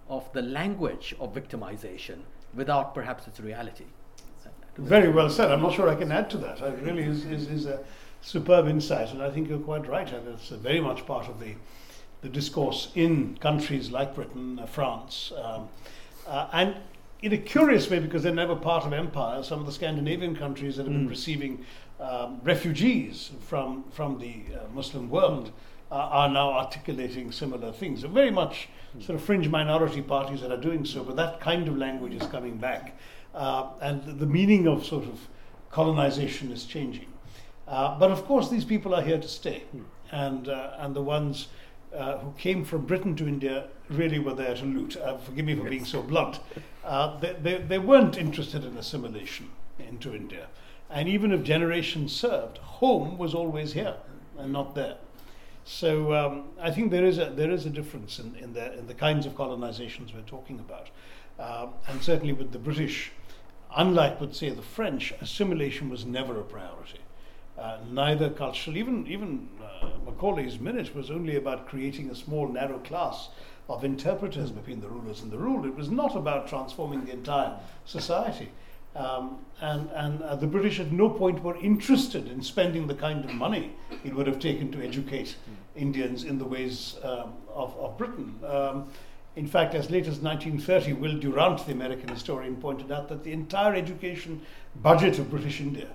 of 0.09 0.31
the 0.33 0.41
language 0.41 1.15
of 1.19 1.33
victimization 1.33 2.19
without 2.53 2.95
perhaps 2.95 3.27
its 3.27 3.39
reality. 3.39 3.85
Very 4.77 5.09
well 5.09 5.29
said. 5.29 5.51
I'm 5.51 5.61
not 5.61 5.73
sure 5.73 5.89
I 5.89 5.95
can 5.95 6.11
add 6.11 6.29
to 6.31 6.37
that. 6.37 6.59
It 6.61 6.81
really 6.83 7.03
is, 7.03 7.25
is, 7.25 7.47
is 7.47 7.65
a 7.65 7.79
superb 8.21 8.67
insight, 8.67 9.11
and 9.11 9.23
I 9.23 9.31
think 9.31 9.49
you're 9.49 9.59
quite 9.59 9.87
right. 9.87 10.11
And 10.11 10.27
it's 10.27 10.49
very 10.49 10.79
much 10.79 11.05
part 11.05 11.27
of 11.27 11.39
the, 11.39 11.55
the 12.21 12.29
discourse 12.29 12.91
in 12.95 13.37
countries 13.37 13.91
like 13.91 14.15
Britain, 14.15 14.59
uh, 14.59 14.65
France, 14.65 15.31
um, 15.41 15.69
uh, 16.27 16.47
and 16.51 16.75
in 17.21 17.33
a 17.33 17.37
curious 17.37 17.89
way, 17.89 17.99
because 17.99 18.23
they're 18.23 18.33
never 18.33 18.55
part 18.55 18.85
of 18.85 18.93
empire, 18.93 19.41
some 19.43 19.59
of 19.59 19.65
the 19.65 19.71
Scandinavian 19.71 20.35
countries 20.35 20.75
that 20.75 20.83
have 20.83 20.93
mm. 20.93 20.99
been 20.99 21.09
receiving 21.09 21.65
um, 21.99 22.39
refugees 22.43 23.31
from, 23.41 23.83
from 23.91 24.19
the 24.19 24.43
uh, 24.53 24.67
Muslim 24.73 25.09
world 25.09 25.51
uh, 25.91 25.95
are 25.95 26.29
now 26.29 26.51
articulating 26.51 27.31
similar 27.31 27.71
things. 27.71 28.01
So 28.01 28.07
very 28.07 28.29
much 28.29 28.69
sort 28.99 29.17
of 29.17 29.23
fringe 29.23 29.47
minority 29.47 30.01
parties 30.01 30.41
that 30.41 30.51
are 30.51 30.61
doing 30.61 30.85
so, 30.85 31.03
but 31.03 31.15
that 31.15 31.39
kind 31.39 31.67
of 31.67 31.77
language 31.77 32.13
is 32.13 32.27
coming 32.27 32.57
back. 32.57 32.97
Uh, 33.33 33.69
and 33.81 34.19
the 34.19 34.25
meaning 34.25 34.67
of 34.67 34.85
sort 34.85 35.05
of 35.05 35.27
colonization 35.71 36.51
is 36.51 36.65
changing. 36.65 37.07
Uh, 37.67 37.97
but 37.97 38.11
of 38.11 38.25
course, 38.25 38.49
these 38.49 38.65
people 38.65 38.93
are 38.93 39.01
here 39.01 39.19
to 39.19 39.27
stay. 39.27 39.63
And, 40.11 40.47
uh, 40.47 40.75
and 40.79 40.95
the 40.95 41.01
ones 41.01 41.47
uh, 41.97 42.19
who 42.19 42.31
came 42.37 42.63
from 42.63 42.85
Britain 42.85 43.15
to 43.15 43.27
India 43.27 43.67
really 43.89 44.19
were 44.19 44.33
there 44.33 44.55
to 44.55 44.65
loot. 44.65 44.97
forgive 45.25 45.45
me 45.45 45.55
for 45.55 45.63
yes. 45.63 45.69
being 45.69 45.85
so 45.85 46.01
blunt. 46.01 46.39
they, 47.21 47.35
they, 47.41 47.57
they 47.57 47.79
weren't 47.79 48.17
interested 48.17 48.63
in 48.63 48.77
assimilation 48.77 49.49
into 49.79 50.15
India. 50.15 50.47
And 50.89 51.09
even 51.09 51.31
if 51.31 51.43
generations 51.43 52.13
served, 52.13 52.59
home 52.59 53.17
was 53.17 53.33
always 53.33 53.73
here 53.73 53.95
and 54.37 54.53
not 54.53 54.75
there. 54.75 54.97
So 55.65 56.13
um, 56.13 56.45
I 56.61 56.71
think 56.71 56.91
there 56.91 57.03
is 57.03 57.17
a 57.17 57.25
there 57.25 57.51
is 57.51 57.65
a 57.65 57.69
difference 57.69 58.19
in, 58.19 58.35
in 58.35 58.53
the 58.53 58.77
in 58.79 58.87
the 58.87 58.93
kinds 58.93 59.25
of 59.25 59.33
colonizations 59.33 60.13
we're 60.13 60.21
talking 60.21 60.59
about, 60.59 60.89
um, 61.39 61.73
and 61.87 62.01
certainly 62.01 62.31
with 62.31 62.53
the 62.53 62.57
British, 62.57 63.11
unlike 63.75 64.21
with 64.21 64.33
say 64.33 64.49
the 64.49 64.61
French, 64.61 65.13
assimilation 65.19 65.89
was 65.89 66.05
never 66.05 66.39
a 66.39 66.43
priority. 66.43 66.99
Uh, 67.57 67.79
neither 67.89 68.29
cultural, 68.29 68.77
even 68.77 69.07
even 69.07 69.49
uh, 69.61 69.89
Macaulay's 70.05 70.59
minute 70.59 70.95
was 70.95 71.09
only 71.09 71.35
about 71.35 71.67
creating 71.67 72.09
a 72.09 72.15
small 72.15 72.47
narrow 72.47 72.77
class 72.79 73.29
of 73.67 73.83
interpreters 73.83 74.51
between 74.51 74.79
the 74.79 74.87
rulers 74.87 75.21
and 75.21 75.31
the 75.31 75.37
ruled. 75.37 75.65
It 75.65 75.75
was 75.75 75.89
not 75.89 76.15
about 76.15 76.47
transforming 76.47 77.05
the 77.05 77.13
entire 77.13 77.57
society. 77.85 78.51
Um, 78.95 79.39
and 79.59 79.89
and 79.91 80.21
uh, 80.21 80.35
the 80.35 80.47
British 80.47 80.79
at 80.79 80.91
no 80.91 81.09
point 81.09 81.43
were 81.43 81.57
interested 81.57 82.29
in 82.29 82.43
spending 82.43 82.87
the 82.87 82.95
kind 82.95 83.25
of 83.25 83.33
money 83.33 83.71
it 84.03 84.13
would 84.13 84.27
have 84.27 84.39
taken 84.39 84.71
to 84.71 84.83
educate 84.83 85.35
Indians 85.75 86.23
in 86.23 86.37
the 86.37 86.45
ways 86.45 86.95
um, 87.03 87.33
of, 87.53 87.75
of 87.77 87.97
Britain. 87.97 88.39
Um, 88.45 88.87
in 89.35 89.45
fact, 89.45 89.75
as 89.75 89.91
late 89.91 90.07
as 90.07 90.19
1930, 90.19 90.93
Will 90.93 91.19
Durant, 91.19 91.65
the 91.67 91.71
American 91.71 92.09
historian, 92.09 92.55
pointed 92.55 92.91
out 92.91 93.07
that 93.09 93.23
the 93.23 93.31
entire 93.31 93.75
education 93.75 94.41
budget 94.75 95.19
of 95.19 95.29
British 95.29 95.59
India 95.59 95.89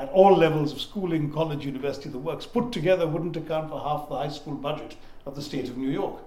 at 0.00 0.10
all 0.10 0.36
levels 0.36 0.72
of 0.72 0.80
schooling, 0.80 1.32
college, 1.32 1.64
university, 1.64 2.08
the 2.08 2.18
works, 2.18 2.46
put 2.46 2.72
together 2.72 3.06
wouldn't 3.06 3.36
account 3.36 3.70
for 3.70 3.80
half 3.80 4.08
the 4.08 4.16
high 4.16 4.28
school 4.28 4.54
budget 4.54 4.96
of 5.26 5.34
the 5.36 5.42
state 5.42 5.68
of 5.68 5.76
New 5.76 5.90
York. 5.90 6.20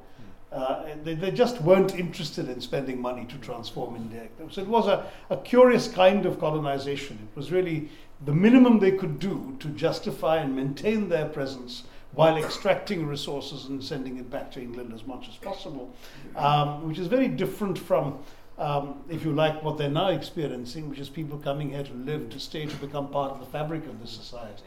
Uh, 0.51 0.85
they, 1.03 1.13
they 1.13 1.29
just 1.29 1.61
weren't 1.61 1.93
interested 1.95 2.47
in 2.47 2.61
spending 2.61 3.01
money 3.01 3.25
to 3.25 3.37
transform 3.39 3.95
India. 3.95 4.27
So 4.49 4.61
it 4.61 4.67
was 4.67 4.87
a, 4.87 5.05
a 5.29 5.37
curious 5.37 5.89
kind 5.89 6.25
of 6.25 6.39
colonization. 6.39 7.19
It 7.21 7.37
was 7.37 7.51
really 7.51 7.89
the 8.25 8.33
minimum 8.33 8.79
they 8.79 8.93
could 8.93 9.19
do 9.19 9.57
to 9.59 9.67
justify 9.69 10.37
and 10.37 10.55
maintain 10.55 11.09
their 11.09 11.25
presence 11.25 11.83
while 12.13 12.37
extracting 12.37 13.05
resources 13.05 13.65
and 13.65 13.83
sending 13.83 14.17
it 14.17 14.29
back 14.31 14.49
to 14.51 14.61
England 14.61 14.93
as 14.93 15.05
much 15.05 15.27
as 15.27 15.35
possible, 15.35 15.93
um, 16.35 16.87
which 16.87 16.97
is 16.97 17.07
very 17.07 17.27
different 17.27 17.77
from, 17.77 18.17
um, 18.57 19.03
if 19.09 19.23
you 19.23 19.31
like, 19.33 19.61
what 19.63 19.77
they're 19.77 19.89
now 19.89 20.07
experiencing, 20.09 20.89
which 20.89 20.99
is 20.99 21.09
people 21.09 21.37
coming 21.37 21.71
here 21.71 21.83
to 21.83 21.93
live, 21.93 22.29
to 22.31 22.39
stay, 22.39 22.65
to 22.65 22.75
become 22.77 23.07
part 23.09 23.31
of 23.31 23.39
the 23.39 23.45
fabric 23.45 23.85
of 23.85 23.99
the 24.01 24.07
society. 24.07 24.63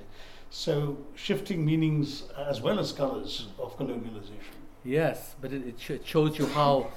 So 0.50 0.96
shifting 1.14 1.64
meanings 1.64 2.24
as 2.36 2.60
well 2.60 2.78
as 2.78 2.92
colors 2.92 3.48
of 3.58 3.76
colonialization. 3.78 4.54
Yes, 4.84 5.34
but 5.40 5.52
it, 5.52 5.66
it, 5.66 5.74
sh- 5.78 5.90
it 5.90 6.06
shows 6.06 6.38
you 6.38 6.46
how 6.46 6.88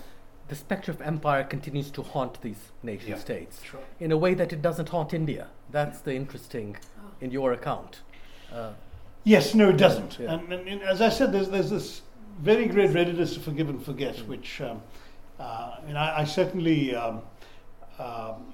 the 0.48 0.56
specter 0.56 0.92
of 0.92 1.02
empire 1.02 1.44
continues 1.44 1.90
to 1.92 2.02
haunt 2.04 2.42
these 2.42 2.72
nation 2.84 3.10
Yeah, 3.12 3.18
states 3.18 3.62
sure. 3.64 3.80
in 4.00 4.12
a 4.12 4.18
way 4.18 4.34
that 4.34 4.52
it 4.54 4.62
doesn't 4.62 4.90
haunt 4.90 5.14
India. 5.14 5.48
That's 5.72 6.00
the 6.02 6.14
interesting 6.16 6.78
in 7.22 7.32
your 7.32 7.54
account. 7.54 8.02
Uh, 8.52 8.72
Yes, 9.26 9.56
no, 9.56 9.70
it 9.70 9.78
doesn't. 9.78 10.20
Yeah. 10.20 10.34
And, 10.34 10.52
and, 10.52 10.68
and 10.68 10.82
as 10.82 11.00
I 11.02 11.08
said, 11.08 11.32
there's, 11.32 11.48
there's 11.50 11.70
this 11.70 12.02
very 12.42 12.66
great 12.66 12.92
readiness 12.92 13.34
to 13.36 13.40
forgive 13.40 13.70
and 13.70 13.82
forget, 13.84 14.16
Mm. 14.18 14.28
which 14.28 14.60
um, 14.60 14.82
uh, 15.44 15.76
I, 15.88 15.92
I, 15.92 16.22
I 16.22 16.24
certainly 16.24 16.96
um, 16.96 17.22
um, 18.00 18.54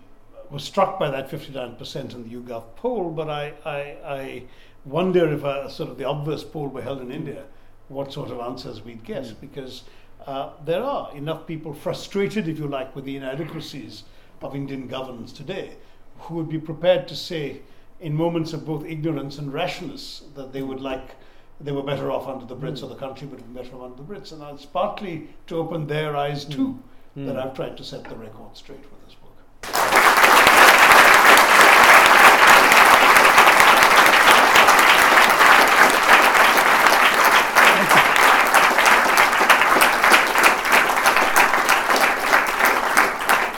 was 0.50 0.64
struck 0.64 1.00
by 1.00 1.10
that 1.12 1.30
59% 1.30 2.14
in 2.16 2.24
the 2.24 2.36
YouGov 2.36 2.64
poll, 2.76 3.12
but 3.12 3.30
I, 3.30 3.54
I, 3.66 3.80
I 4.06 4.44
wonder 4.86 5.32
if 5.32 5.44
a 5.44 5.70
sort 5.70 5.90
of 5.90 5.98
the 5.98 6.10
obverse 6.10 6.44
poll 6.44 6.68
were 6.68 6.82
held 6.82 7.02
in 7.02 7.12
India, 7.12 7.44
what 7.90 8.12
sort 8.12 8.32
of 8.32 8.40
answers 8.40 8.82
we'd 8.84 9.04
get, 9.04 9.24
Mm. 9.24 9.36
because 9.42 9.84
uh, 10.26 10.50
there 10.66 10.84
are 10.84 11.16
enough 11.16 11.46
people 11.48 11.74
frustrated, 11.74 12.48
if 12.48 12.60
you 12.60 12.68
like, 12.68 12.96
with 12.96 13.06
the 13.06 13.16
inadequacies 13.16 14.04
of 14.42 14.56
Indian 14.56 14.88
governance 14.88 15.32
today, 15.32 15.72
who 16.20 16.36
would 16.36 16.50
be 16.50 16.60
prepared 16.60 17.08
to 17.08 17.16
say, 17.16 17.62
in 18.00 18.14
moments 18.14 18.54
of 18.54 18.66
both 18.66 18.86
ignorance 18.86 19.38
and 19.38 19.54
rashness, 19.54 20.24
that 20.36 20.54
they 20.54 20.62
would 20.62 20.82
like 20.82 21.16
they 21.62 21.72
were 21.72 21.84
better 21.84 22.12
off 22.12 22.28
under 22.28 22.46
the 22.46 22.56
Brits, 22.56 22.82
or 22.84 22.88
the 22.88 22.96
country 22.96 23.28
would 23.28 23.40
have 23.40 23.54
been 23.54 23.64
better 23.64 23.76
off 23.76 23.84
under 23.92 24.02
the 24.02 24.14
Brits, 24.14 24.32
and 24.32 24.42
it's 24.54 24.66
partly 24.66 25.30
to 25.48 25.58
open 25.58 25.88
their 25.88 26.16
eyes 26.16 26.46
too 26.46 26.80
that 27.16 27.36
Mm. 27.36 27.44
I've 27.44 27.54
tried 27.54 27.76
to 27.78 27.84
set 27.84 28.04
the 28.06 28.16
record 28.16 28.56
straight 28.56 28.80
with. 28.80 28.99